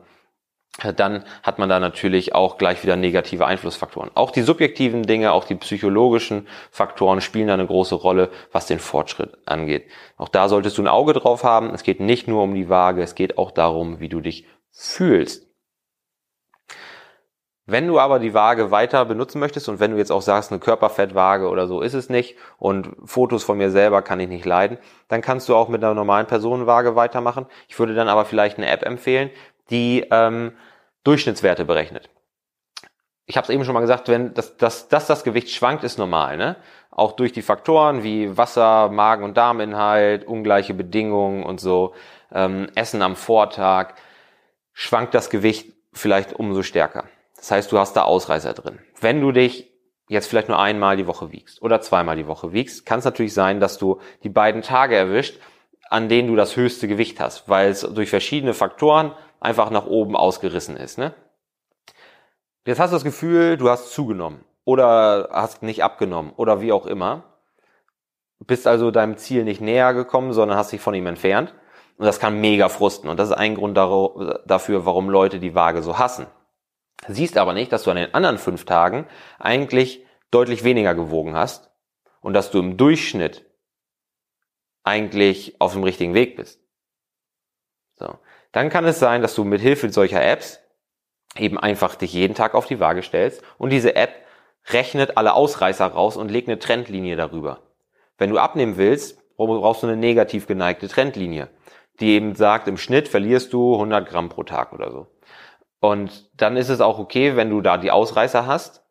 dann 0.96 1.24
hat 1.44 1.60
man 1.60 1.70
da 1.70 1.80
natürlich 1.80 2.36
auch 2.36 2.58
gleich 2.58 2.84
wieder 2.84 2.96
negative 2.96 3.46
Einflussfaktoren. 3.46 4.12
Auch 4.14 4.32
die 4.32 4.44
subjektiven 4.44 5.04
Dinge, 5.04 5.32
auch 5.32 5.46
die 5.46 5.56
psychologischen 5.56 6.48
Faktoren 6.72 7.22
spielen 7.22 7.48
da 7.48 7.56
eine 7.56 7.66
große 7.66 7.96
Rolle, 7.96 8.30
was 8.52 8.68
den 8.68 8.80
Fortschritt 8.80 9.38
angeht. 9.46 9.88
Auch 10.18 10.30
da 10.30 10.50
solltest 10.50 10.78
du 10.78 10.84
ein 10.84 10.88
Auge 10.88 11.14
drauf 11.14 11.44
haben. 11.44 11.74
Es 11.74 11.84
geht 11.84 12.00
nicht 12.00 12.28
nur 12.28 12.44
um 12.44 12.54
die 12.54 12.70
Waage, 12.70 13.02
es 13.02 13.16
geht 13.16 13.38
auch 13.38 13.52
darum, 13.52 14.00
wie 14.00 14.10
du 14.10 14.22
dich 14.22 14.46
fühlst. 14.72 15.48
Wenn 17.70 17.86
du 17.88 18.00
aber 18.00 18.20
die 18.20 18.34
Waage 18.34 18.72
weiter 18.72 19.04
benutzen 19.04 19.40
möchtest 19.40 19.68
und 19.68 19.82
wenn 19.82 19.92
du 19.92 19.98
jetzt 19.98 20.12
auch 20.12 20.22
sagst, 20.22 20.52
eine 20.52 20.60
Körperfettwaage 20.62 21.50
oder 21.50 21.68
so 21.68 21.82
ist 21.82 21.96
es 21.96 22.08
nicht 22.08 22.38
und 22.58 22.96
Fotos 23.04 23.44
von 23.44 23.58
mir 23.58 23.72
selber 23.72 24.02
kann 24.02 24.22
ich 24.22 24.30
nicht 24.30 24.46
leiden, 24.46 24.78
dann 25.10 25.22
kannst 25.22 25.50
du 25.50 25.56
auch 25.56 25.68
mit 25.68 25.84
einer 25.84 25.94
normalen 25.94 26.28
Personenwaage 26.28 26.96
weitermachen. 26.96 27.46
Ich 27.68 27.78
würde 27.78 27.94
dann 27.94 28.08
aber 28.08 28.24
vielleicht 28.24 28.58
eine 28.58 28.70
App 28.70 28.84
empfehlen, 28.84 29.32
die 29.70 30.06
ähm, 30.12 30.54
Durchschnittswerte 31.08 31.64
berechnet. 31.64 32.10
Ich 33.26 33.38
habe 33.38 33.46
es 33.46 33.50
eben 33.50 33.64
schon 33.64 33.74
mal 33.74 33.82
gesagt, 33.82 34.10
wenn 34.10 34.34
das, 34.34 34.58
das, 34.58 34.90
das, 34.90 35.08
das 35.08 35.24
Gewicht 35.24 35.50
schwankt, 35.50 35.86
ist 35.86 35.98
normal. 35.98 36.36
Ne? 36.36 36.58
Auch 36.92 37.14
durch 37.14 37.32
die 37.32 37.42
Faktoren 37.42 38.04
wie 38.04 38.38
Wasser, 38.38 38.90
Magen- 38.90 39.24
und 39.24 39.38
Darminhalt, 39.38 40.26
ungleiche 40.26 40.74
Bedingungen 40.74 41.44
und 41.44 41.62
so, 41.62 41.94
ähm, 42.34 42.68
Essen 42.76 43.02
am 43.02 43.16
Vortag, 43.16 43.94
schwankt 44.74 45.14
das 45.14 45.30
Gewicht 45.30 45.74
vielleicht 45.94 46.34
umso 46.34 46.62
stärker. 46.62 47.06
Das 47.38 47.52
heißt, 47.52 47.72
du 47.72 47.80
hast 47.80 47.94
da 47.94 48.04
Ausreißer 48.04 48.54
drin. 48.54 48.80
Wenn 49.00 49.22
du 49.22 49.32
dich 49.32 49.72
jetzt 50.10 50.28
vielleicht 50.28 50.50
nur 50.50 50.60
einmal 50.60 50.98
die 50.98 51.08
Woche 51.08 51.32
wiegst 51.32 51.62
oder 51.62 51.80
zweimal 51.80 52.18
die 52.18 52.28
Woche 52.28 52.52
wiegst, 52.52 52.86
kann 52.86 53.00
es 53.00 53.06
natürlich 53.06 53.34
sein, 53.34 53.60
dass 53.60 53.78
du 53.78 54.02
die 54.24 54.30
beiden 54.30 54.62
Tage 54.62 54.96
erwischt, 54.96 55.40
an 55.90 56.10
denen 56.10 56.28
du 56.28 56.36
das 56.36 56.58
höchste 56.58 56.88
Gewicht 56.88 57.20
hast, 57.20 57.48
weil 57.48 57.70
es 57.70 57.82
durch 57.82 58.10
verschiedene 58.10 58.54
Faktoren 58.54 59.14
einfach 59.40 59.70
nach 59.70 59.86
oben 59.86 60.16
ausgerissen 60.16 60.78
ist. 60.78 60.98
Ne? 60.98 61.14
Jetzt 62.66 62.80
hast 62.80 62.92
du 62.92 62.96
das 62.96 63.04
Gefühl, 63.04 63.58
du 63.58 63.70
hast 63.70 63.92
zugenommen 63.92 64.44
oder 64.66 65.30
hast 65.32 65.64
nicht 65.64 65.84
abgenommen 65.84 66.34
oder 66.36 66.62
wie 66.62 66.72
auch 66.72 66.86
immer. 66.86 67.24
Bist 68.40 68.68
also 68.68 68.92
deinem 68.92 69.18
Ziel 69.18 69.44
nicht 69.44 69.62
näher 69.62 69.94
gekommen, 69.94 70.34
sondern 70.34 70.58
hast 70.58 70.72
dich 70.72 70.82
von 70.82 70.94
ihm 70.94 71.08
entfernt. 71.08 71.54
Und 71.98 72.06
das 72.06 72.20
kann 72.20 72.40
mega 72.40 72.70
frusten. 72.70 73.10
Und 73.10 73.18
das 73.18 73.30
ist 73.30 73.36
ein 73.36 73.56
Grund 73.56 73.76
dafür, 73.78 74.86
warum 74.86 75.10
Leute 75.10 75.40
die 75.40 75.56
Waage 75.56 75.82
so 75.82 75.98
hassen. 75.98 76.28
Siehst 77.08 77.38
aber 77.38 77.54
nicht, 77.54 77.72
dass 77.72 77.84
du 77.84 77.92
an 77.92 77.98
den 77.98 78.14
anderen 78.14 78.38
fünf 78.38 78.66
Tagen 78.66 79.08
eigentlich 79.40 80.06
deutlich 80.30 80.64
weniger 80.64 80.94
gewogen 80.94 81.36
hast 81.36 81.72
und 82.22 82.34
dass 82.34 82.52
du 82.52 82.60
im 82.60 82.78
Durchschnitt 82.78 83.46
eigentlich 84.84 85.60
auf 85.60 85.74
dem 85.74 85.84
richtigen 85.84 86.14
Weg 86.14 86.36
bist. 86.36 86.62
Dann 88.52 88.70
kann 88.70 88.86
es 88.86 89.00
sein, 89.00 89.22
dass 89.22 89.36
du 89.36 89.44
mit 89.44 89.62
Hilfe 89.62 89.90
solcher 89.90 90.24
Apps 90.24 90.60
eben 91.38 91.60
einfach 91.60 91.96
dich 91.96 92.14
jeden 92.14 92.36
Tag 92.36 92.56
auf 92.56 92.66
die 92.66 92.80
Waage 92.80 93.04
stellst 93.04 93.44
und 93.58 93.70
diese 93.70 93.96
App 93.96 94.14
rechnet 94.70 95.18
alle 95.18 95.34
Ausreißer 95.34 95.86
raus 95.86 96.18
und 96.18 96.32
legt 96.32 96.48
eine 96.48 96.60
Trendlinie 96.60 97.16
darüber. 97.16 97.62
Wenn 98.18 98.30
du 98.30 98.38
abnehmen 98.38 98.78
willst, 98.78 99.22
brauchst 99.38 99.84
du 99.84 99.88
eine 99.88 99.98
negativ 99.98 100.48
geneigte 100.48 100.88
Trendlinie, 100.88 101.50
die 102.00 102.10
eben 102.10 102.36
sagt, 102.36 102.68
im 102.68 102.78
Schnitt 102.78 103.08
verlierst 103.08 103.54
du 103.54 103.74
100 103.74 104.10
Gramm 104.10 104.30
pro 104.30 104.44
Tag 104.44 104.74
oder 104.74 104.92
so. 104.92 105.08
Und 105.80 106.30
dann 106.36 106.58
ist 106.58 106.70
es 106.70 106.82
auch 106.82 106.98
okay, 106.98 107.36
wenn 107.36 107.50
du 107.50 107.62
da 107.62 107.78
die 107.78 107.92
Ausreißer 107.92 108.48
hast, 108.48 108.84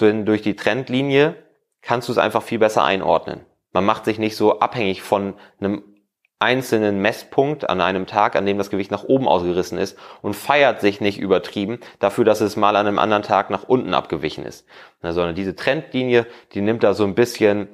denn 0.00 0.24
durch 0.24 0.42
die 0.42 0.56
Trendlinie 0.56 1.34
kannst 1.82 2.08
du 2.08 2.12
es 2.12 2.18
einfach 2.18 2.42
viel 2.42 2.58
besser 2.58 2.84
einordnen. 2.84 3.44
Man 3.72 3.84
macht 3.84 4.04
sich 4.04 4.18
nicht 4.18 4.36
so 4.36 4.60
abhängig 4.60 5.02
von 5.02 5.34
einem 5.60 5.82
einzelnen 6.40 7.00
Messpunkt 7.00 7.68
an 7.68 7.80
einem 7.80 8.06
Tag, 8.06 8.34
an 8.34 8.46
dem 8.46 8.58
das 8.58 8.70
Gewicht 8.70 8.90
nach 8.90 9.04
oben 9.04 9.28
ausgerissen 9.28 9.78
ist 9.78 9.96
und 10.22 10.34
feiert 10.34 10.80
sich 10.80 11.00
nicht 11.00 11.18
übertrieben 11.18 11.78
dafür, 11.98 12.24
dass 12.24 12.40
es 12.40 12.56
mal 12.56 12.76
an 12.76 12.86
einem 12.86 12.98
anderen 12.98 13.22
Tag 13.22 13.50
nach 13.50 13.64
unten 13.64 13.94
abgewichen 13.94 14.44
ist. 14.44 14.66
sondern 15.02 15.34
diese 15.34 15.54
Trendlinie, 15.54 16.26
die 16.54 16.62
nimmt 16.62 16.82
da 16.82 16.94
so 16.94 17.04
ein 17.04 17.14
bisschen 17.14 17.68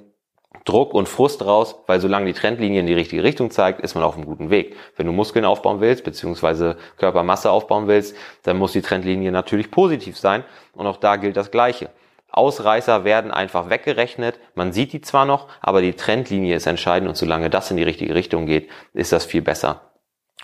Druck 0.65 0.95
und 0.95 1.09
Frust 1.09 1.45
raus, 1.45 1.77
weil 1.87 2.01
solange 2.01 2.27
die 2.27 2.33
Trendlinie 2.33 2.81
in 2.81 2.87
die 2.87 2.95
richtige 2.95 3.23
Richtung 3.23 3.53
zeigt, 3.53 3.81
ist 3.81 3.95
man 3.95 4.03
auf 4.03 4.17
einem 4.17 4.27
guten 4.27 4.51
Weg. 4.51 4.75
Wenn 4.97 5.07
du 5.07 5.13
Muskeln 5.13 5.45
aufbauen 5.45 5.81
willst, 5.81 6.03
beziehungsweise 6.03 6.77
Körpermasse 6.97 7.53
aufbauen 7.53 7.87
willst, 7.87 8.17
dann 8.43 8.59
muss 8.59 8.73
die 8.73 8.83
Trendlinie 8.83 9.31
natürlich 9.31 9.71
positiv 9.71 10.19
sein 10.19 10.45
und 10.73 10.87
auch 10.89 10.97
da 10.97 11.17
gilt 11.17 11.37
das 11.37 11.53
Gleiche. 11.53 11.91
Ausreißer 12.37 13.05
werden 13.05 13.31
einfach 13.31 13.71
weggerechnet. 13.71 14.39
Man 14.55 14.73
sieht 14.73 14.93
die 14.93 15.01
zwar 15.01 15.25
noch, 15.25 15.49
aber 15.61 15.81
die 15.81 15.95
Trendlinie 15.95 16.57
ist 16.57 16.67
entscheidend 16.67 17.09
und 17.09 17.17
solange 17.17 17.51
das 17.51 17.71
in 17.71 17.77
die 17.77 17.83
richtige 17.83 18.15
Richtung 18.15 18.47
geht, 18.47 18.69
ist 18.93 19.13
das 19.13 19.25
viel 19.25 19.43
besser 19.43 19.93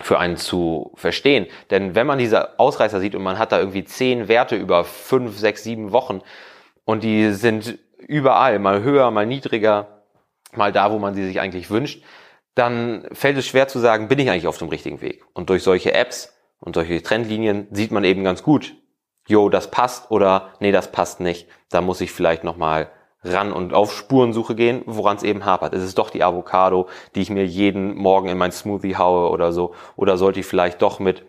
für 0.01 0.19
einen 0.19 0.37
zu 0.37 0.91
verstehen. 0.95 1.45
Denn 1.69 1.93
wenn 1.93 2.07
man 2.07 2.17
diese 2.17 2.59
Ausreißer 2.59 2.99
sieht 2.99 3.15
und 3.15 3.21
man 3.21 3.37
hat 3.37 3.51
da 3.51 3.59
irgendwie 3.59 3.83
zehn 3.83 4.27
Werte 4.27 4.55
über 4.55 4.85
fünf, 4.85 5.37
sechs, 5.37 5.63
sieben 5.63 5.91
Wochen 5.91 6.21
und 6.83 7.03
die 7.03 7.31
sind 7.31 7.77
überall, 7.99 8.59
mal 8.59 8.81
höher, 8.81 9.11
mal 9.11 9.25
niedriger, 9.25 10.03
mal 10.53 10.71
da, 10.71 10.91
wo 10.91 10.99
man 10.99 11.13
sie 11.13 11.25
sich 11.25 11.39
eigentlich 11.39 11.69
wünscht, 11.69 12.03
dann 12.55 13.07
fällt 13.11 13.37
es 13.37 13.47
schwer 13.47 13.67
zu 13.67 13.79
sagen, 13.79 14.07
bin 14.07 14.19
ich 14.19 14.29
eigentlich 14.29 14.47
auf 14.47 14.57
dem 14.57 14.69
richtigen 14.69 15.01
Weg? 15.01 15.23
Und 15.33 15.49
durch 15.49 15.63
solche 15.63 15.93
Apps 15.93 16.33
und 16.59 16.75
solche 16.75 17.01
Trendlinien 17.01 17.67
sieht 17.71 17.91
man 17.91 18.03
eben 18.03 18.23
ganz 18.23 18.43
gut, 18.43 18.75
jo, 19.27 19.49
das 19.49 19.71
passt 19.71 20.11
oder 20.11 20.49
nee, 20.59 20.71
das 20.71 20.91
passt 20.91 21.19
nicht. 21.19 21.47
Da 21.69 21.81
muss 21.81 22.01
ich 22.01 22.11
vielleicht 22.11 22.43
nochmal 22.43 22.89
ran 23.23 23.53
und 23.53 23.73
auf 23.73 23.93
Spurensuche 23.93 24.55
gehen, 24.55 24.83
woran 24.85 25.17
es 25.17 25.23
eben 25.23 25.45
hapert. 25.45 25.73
Ist 25.73 25.83
es 25.83 25.95
doch 25.95 26.09
die 26.09 26.23
Avocado, 26.23 26.87
die 27.15 27.21
ich 27.21 27.29
mir 27.29 27.45
jeden 27.45 27.95
Morgen 27.95 28.27
in 28.27 28.37
mein 28.37 28.51
Smoothie 28.51 28.97
haue 28.97 29.29
oder 29.29 29.53
so? 29.53 29.73
Oder 29.95 30.17
sollte 30.17 30.41
ich 30.41 30.45
vielleicht 30.45 30.81
doch 30.81 30.99
mit 30.99 31.25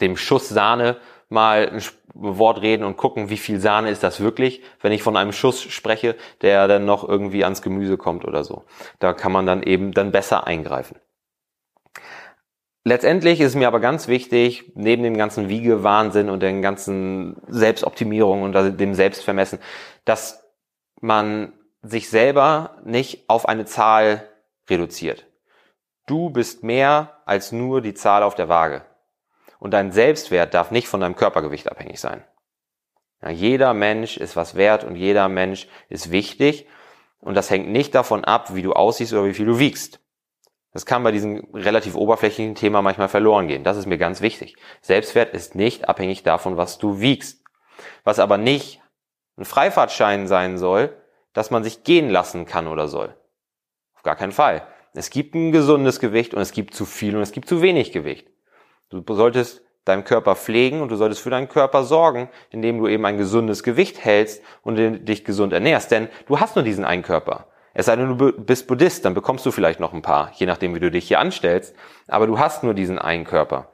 dem 0.00 0.16
Schuss 0.16 0.48
Sahne 0.48 0.96
mal 1.28 1.68
ein 1.68 1.82
Wort 2.14 2.62
reden 2.62 2.84
und 2.84 2.96
gucken, 2.96 3.28
wie 3.28 3.36
viel 3.36 3.60
Sahne 3.60 3.90
ist 3.90 4.02
das 4.02 4.20
wirklich, 4.20 4.62
wenn 4.80 4.92
ich 4.92 5.02
von 5.02 5.16
einem 5.16 5.32
Schuss 5.32 5.60
spreche, 5.60 6.16
der 6.40 6.66
dann 6.68 6.84
noch 6.84 7.06
irgendwie 7.06 7.44
ans 7.44 7.62
Gemüse 7.62 7.98
kommt 7.98 8.24
oder 8.24 8.44
so. 8.44 8.64
Da 8.98 9.12
kann 9.12 9.32
man 9.32 9.46
dann 9.46 9.62
eben 9.62 9.92
dann 9.92 10.10
besser 10.10 10.46
eingreifen. 10.46 10.96
Letztendlich 12.88 13.38
ist 13.40 13.48
es 13.48 13.54
mir 13.54 13.68
aber 13.68 13.80
ganz 13.80 14.08
wichtig, 14.08 14.72
neben 14.74 15.02
dem 15.02 15.18
ganzen 15.18 15.50
Wiegewahnsinn 15.50 16.30
und 16.30 16.42
den 16.42 16.62
ganzen 16.62 17.36
Selbstoptimierungen 17.46 18.44
und 18.44 18.80
dem 18.80 18.94
Selbstvermessen, 18.94 19.58
dass 20.06 20.50
man 20.98 21.52
sich 21.82 22.08
selber 22.08 22.78
nicht 22.84 23.28
auf 23.28 23.46
eine 23.46 23.66
Zahl 23.66 24.26
reduziert. 24.70 25.26
Du 26.06 26.30
bist 26.30 26.62
mehr 26.62 27.20
als 27.26 27.52
nur 27.52 27.82
die 27.82 27.92
Zahl 27.92 28.22
auf 28.22 28.34
der 28.34 28.48
Waage. 28.48 28.86
Und 29.58 29.72
dein 29.72 29.92
Selbstwert 29.92 30.54
darf 30.54 30.70
nicht 30.70 30.88
von 30.88 31.02
deinem 31.02 31.14
Körpergewicht 31.14 31.70
abhängig 31.70 32.00
sein. 32.00 32.24
Ja, 33.20 33.28
jeder 33.28 33.74
Mensch 33.74 34.16
ist 34.16 34.34
was 34.34 34.54
wert 34.54 34.84
und 34.84 34.96
jeder 34.96 35.28
Mensch 35.28 35.68
ist 35.90 36.10
wichtig. 36.10 36.66
Und 37.20 37.34
das 37.34 37.50
hängt 37.50 37.68
nicht 37.68 37.94
davon 37.94 38.24
ab, 38.24 38.54
wie 38.54 38.62
du 38.62 38.72
aussiehst 38.72 39.12
oder 39.12 39.26
wie 39.26 39.34
viel 39.34 39.44
du 39.44 39.58
wiegst. 39.58 40.00
Das 40.78 40.86
kann 40.86 41.02
bei 41.02 41.10
diesem 41.10 41.44
relativ 41.52 41.96
oberflächlichen 41.96 42.54
Thema 42.54 42.82
manchmal 42.82 43.08
verloren 43.08 43.48
gehen. 43.48 43.64
Das 43.64 43.76
ist 43.76 43.86
mir 43.86 43.98
ganz 43.98 44.20
wichtig. 44.20 44.54
Selbstwert 44.80 45.34
ist 45.34 45.56
nicht 45.56 45.88
abhängig 45.88 46.22
davon, 46.22 46.56
was 46.56 46.78
du 46.78 47.00
wiegst. 47.00 47.42
Was 48.04 48.20
aber 48.20 48.38
nicht 48.38 48.80
ein 49.36 49.44
Freifahrtschein 49.44 50.28
sein 50.28 50.56
soll, 50.56 50.96
dass 51.32 51.50
man 51.50 51.64
sich 51.64 51.82
gehen 51.82 52.10
lassen 52.10 52.46
kann 52.46 52.68
oder 52.68 52.86
soll. 52.86 53.12
Auf 53.96 54.04
gar 54.04 54.14
keinen 54.14 54.30
Fall. 54.30 54.68
Es 54.94 55.10
gibt 55.10 55.34
ein 55.34 55.50
gesundes 55.50 55.98
Gewicht 55.98 56.32
und 56.32 56.40
es 56.42 56.52
gibt 56.52 56.74
zu 56.74 56.84
viel 56.84 57.16
und 57.16 57.22
es 57.22 57.32
gibt 57.32 57.48
zu 57.48 57.60
wenig 57.60 57.90
Gewicht. 57.90 58.28
Du 58.88 59.02
solltest 59.16 59.62
deinen 59.84 60.04
Körper 60.04 60.36
pflegen 60.36 60.80
und 60.80 60.90
du 60.92 60.94
solltest 60.96 61.22
für 61.22 61.30
deinen 61.30 61.48
Körper 61.48 61.82
sorgen, 61.82 62.28
indem 62.50 62.78
du 62.78 62.86
eben 62.86 63.04
ein 63.04 63.18
gesundes 63.18 63.64
Gewicht 63.64 64.04
hältst 64.04 64.44
und 64.62 64.76
dich 64.76 65.24
gesund 65.24 65.52
ernährst. 65.52 65.90
Denn 65.90 66.08
du 66.28 66.38
hast 66.38 66.54
nur 66.54 66.64
diesen 66.64 66.84
einen 66.84 67.02
Körper. 67.02 67.48
Es 67.78 67.86
sei 67.86 67.94
denn, 67.94 68.18
du 68.18 68.32
bist 68.32 68.66
Buddhist, 68.66 69.04
dann 69.04 69.14
bekommst 69.14 69.46
du 69.46 69.52
vielleicht 69.52 69.78
noch 69.78 69.92
ein 69.92 70.02
paar, 70.02 70.32
je 70.34 70.46
nachdem, 70.46 70.74
wie 70.74 70.80
du 70.80 70.90
dich 70.90 71.06
hier 71.06 71.20
anstellst. 71.20 71.76
Aber 72.08 72.26
du 72.26 72.40
hast 72.40 72.64
nur 72.64 72.74
diesen 72.74 72.98
einen 72.98 73.22
Körper. 73.22 73.68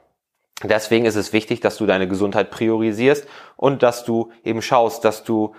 Deswegen 0.62 1.06
ist 1.06 1.14
es 1.14 1.32
wichtig, 1.32 1.60
dass 1.60 1.78
du 1.78 1.86
deine 1.86 2.06
Gesundheit 2.06 2.50
priorisierst 2.50 3.26
und 3.56 3.82
dass 3.82 4.04
du 4.04 4.30
eben 4.44 4.60
schaust, 4.60 5.06
dass 5.06 5.24
du 5.24 5.54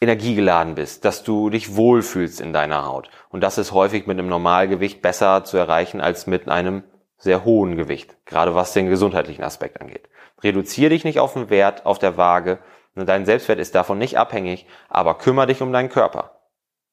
energiegeladen 0.00 0.76
bist, 0.76 1.04
dass 1.04 1.24
du 1.24 1.50
dich 1.50 1.76
wohlfühlst 1.76 2.40
in 2.40 2.54
deiner 2.54 2.86
Haut. 2.86 3.10
Und 3.28 3.42
das 3.42 3.58
ist 3.58 3.72
häufig 3.72 4.06
mit 4.06 4.18
einem 4.18 4.30
Normalgewicht 4.30 5.02
besser 5.02 5.44
zu 5.44 5.58
erreichen 5.58 6.00
als 6.00 6.26
mit 6.26 6.48
einem 6.48 6.84
sehr 7.18 7.44
hohen 7.44 7.76
Gewicht, 7.76 8.16
gerade 8.24 8.54
was 8.54 8.72
den 8.72 8.88
gesundheitlichen 8.88 9.44
Aspekt 9.44 9.78
angeht. 9.78 10.08
Reduziere 10.42 10.88
dich 10.88 11.04
nicht 11.04 11.20
auf 11.20 11.34
den 11.34 11.50
Wert 11.50 11.84
auf 11.84 11.98
der 11.98 12.16
Waage, 12.16 12.60
dein 12.94 13.26
Selbstwert 13.26 13.58
ist 13.58 13.74
davon 13.74 13.98
nicht 13.98 14.16
abhängig, 14.16 14.66
aber 14.88 15.18
kümmere 15.18 15.48
dich 15.48 15.60
um 15.60 15.70
deinen 15.70 15.90
Körper. 15.90 16.38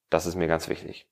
Das 0.10 0.26
ist 0.26 0.36
mir 0.36 0.48
ganz 0.48 0.70
wichtig. 0.70 1.08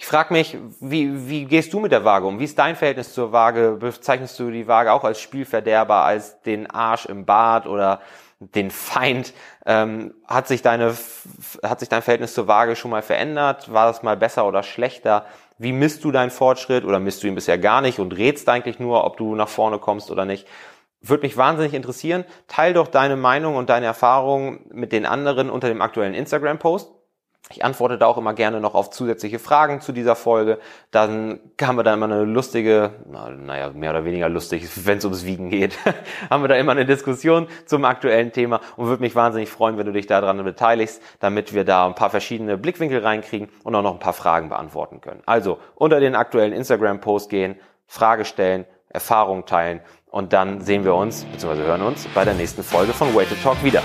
Ich 0.00 0.06
frage 0.06 0.32
mich, 0.32 0.56
wie, 0.80 1.28
wie 1.28 1.44
gehst 1.44 1.72
du 1.72 1.80
mit 1.80 1.90
der 1.90 2.04
Waage 2.04 2.26
um? 2.26 2.38
Wie 2.38 2.44
ist 2.44 2.58
dein 2.58 2.76
Verhältnis 2.76 3.12
zur 3.12 3.32
Waage? 3.32 3.78
Bezeichnest 3.80 4.38
du 4.38 4.50
die 4.50 4.68
Waage 4.68 4.92
auch 4.92 5.02
als 5.02 5.20
Spielverderber, 5.20 6.04
als 6.04 6.40
den 6.42 6.70
Arsch 6.70 7.06
im 7.06 7.26
Bad 7.26 7.66
oder 7.66 8.00
den 8.38 8.70
Feind? 8.70 9.34
Ähm, 9.66 10.14
hat 10.24 10.46
sich 10.46 10.62
deine, 10.62 10.96
hat 11.64 11.80
sich 11.80 11.88
dein 11.88 12.02
Verhältnis 12.02 12.32
zur 12.32 12.46
Waage 12.46 12.76
schon 12.76 12.92
mal 12.92 13.02
verändert? 13.02 13.72
War 13.72 13.88
das 13.88 14.04
mal 14.04 14.16
besser 14.16 14.46
oder 14.46 14.62
schlechter? 14.62 15.26
Wie 15.58 15.72
misst 15.72 16.04
du 16.04 16.12
deinen 16.12 16.30
Fortschritt 16.30 16.84
oder 16.84 17.00
misst 17.00 17.24
du 17.24 17.26
ihn 17.26 17.34
bisher 17.34 17.58
gar 17.58 17.80
nicht 17.80 17.98
und 17.98 18.16
rätst 18.16 18.48
eigentlich 18.48 18.78
nur, 18.78 19.04
ob 19.04 19.16
du 19.16 19.34
nach 19.34 19.48
vorne 19.48 19.80
kommst 19.80 20.12
oder 20.12 20.24
nicht? 20.24 20.46
Würde 21.00 21.24
mich 21.24 21.36
wahnsinnig 21.36 21.74
interessieren. 21.74 22.24
Teil 22.46 22.72
doch 22.72 22.86
deine 22.86 23.16
Meinung 23.16 23.56
und 23.56 23.68
deine 23.68 23.86
Erfahrungen 23.86 24.64
mit 24.70 24.92
den 24.92 25.06
anderen 25.06 25.50
unter 25.50 25.66
dem 25.68 25.82
aktuellen 25.82 26.14
Instagram-Post. 26.14 26.97
Ich 27.50 27.64
antworte 27.64 27.96
da 27.96 28.06
auch 28.06 28.18
immer 28.18 28.34
gerne 28.34 28.60
noch 28.60 28.74
auf 28.74 28.90
zusätzliche 28.90 29.38
Fragen 29.38 29.80
zu 29.80 29.92
dieser 29.92 30.16
Folge. 30.16 30.58
Dann 30.90 31.40
haben 31.62 31.78
wir 31.78 31.82
da 31.82 31.94
immer 31.94 32.04
eine 32.04 32.24
lustige, 32.24 32.90
naja, 33.06 33.70
mehr 33.70 33.90
oder 33.90 34.04
weniger 34.04 34.28
lustig, 34.28 34.68
wenn 34.86 34.98
es 34.98 35.04
ums 35.04 35.24
Wiegen 35.24 35.48
geht, 35.48 35.78
haben 36.30 36.42
wir 36.42 36.48
da 36.48 36.56
immer 36.56 36.72
eine 36.72 36.84
Diskussion 36.84 37.48
zum 37.64 37.84
aktuellen 37.86 38.32
Thema 38.32 38.60
und 38.76 38.88
würde 38.88 39.02
mich 39.02 39.14
wahnsinnig 39.14 39.48
freuen, 39.48 39.78
wenn 39.78 39.86
du 39.86 39.92
dich 39.92 40.06
daran 40.06 40.44
beteiligst, 40.44 41.02
damit 41.20 41.54
wir 41.54 41.64
da 41.64 41.86
ein 41.86 41.94
paar 41.94 42.10
verschiedene 42.10 42.58
Blickwinkel 42.58 43.00
reinkriegen 43.00 43.48
und 43.64 43.74
auch 43.74 43.82
noch 43.82 43.94
ein 43.94 43.98
paar 43.98 44.12
Fragen 44.12 44.50
beantworten 44.50 45.00
können. 45.00 45.22
Also 45.24 45.58
unter 45.74 46.00
den 46.00 46.14
aktuellen 46.14 46.52
Instagram-Post 46.52 47.30
gehen, 47.30 47.56
Frage 47.86 48.26
stellen, 48.26 48.66
Erfahrungen 48.90 49.46
teilen 49.46 49.80
und 50.10 50.34
dann 50.34 50.60
sehen 50.60 50.84
wir 50.84 50.94
uns, 50.94 51.24
bzw. 51.24 51.62
hören 51.62 51.82
uns 51.82 52.06
bei 52.14 52.24
der 52.24 52.34
nächsten 52.34 52.62
Folge 52.62 52.92
von 52.92 53.14
Way 53.14 53.26
to 53.26 53.34
Talk 53.42 53.62
wieder. 53.64 53.82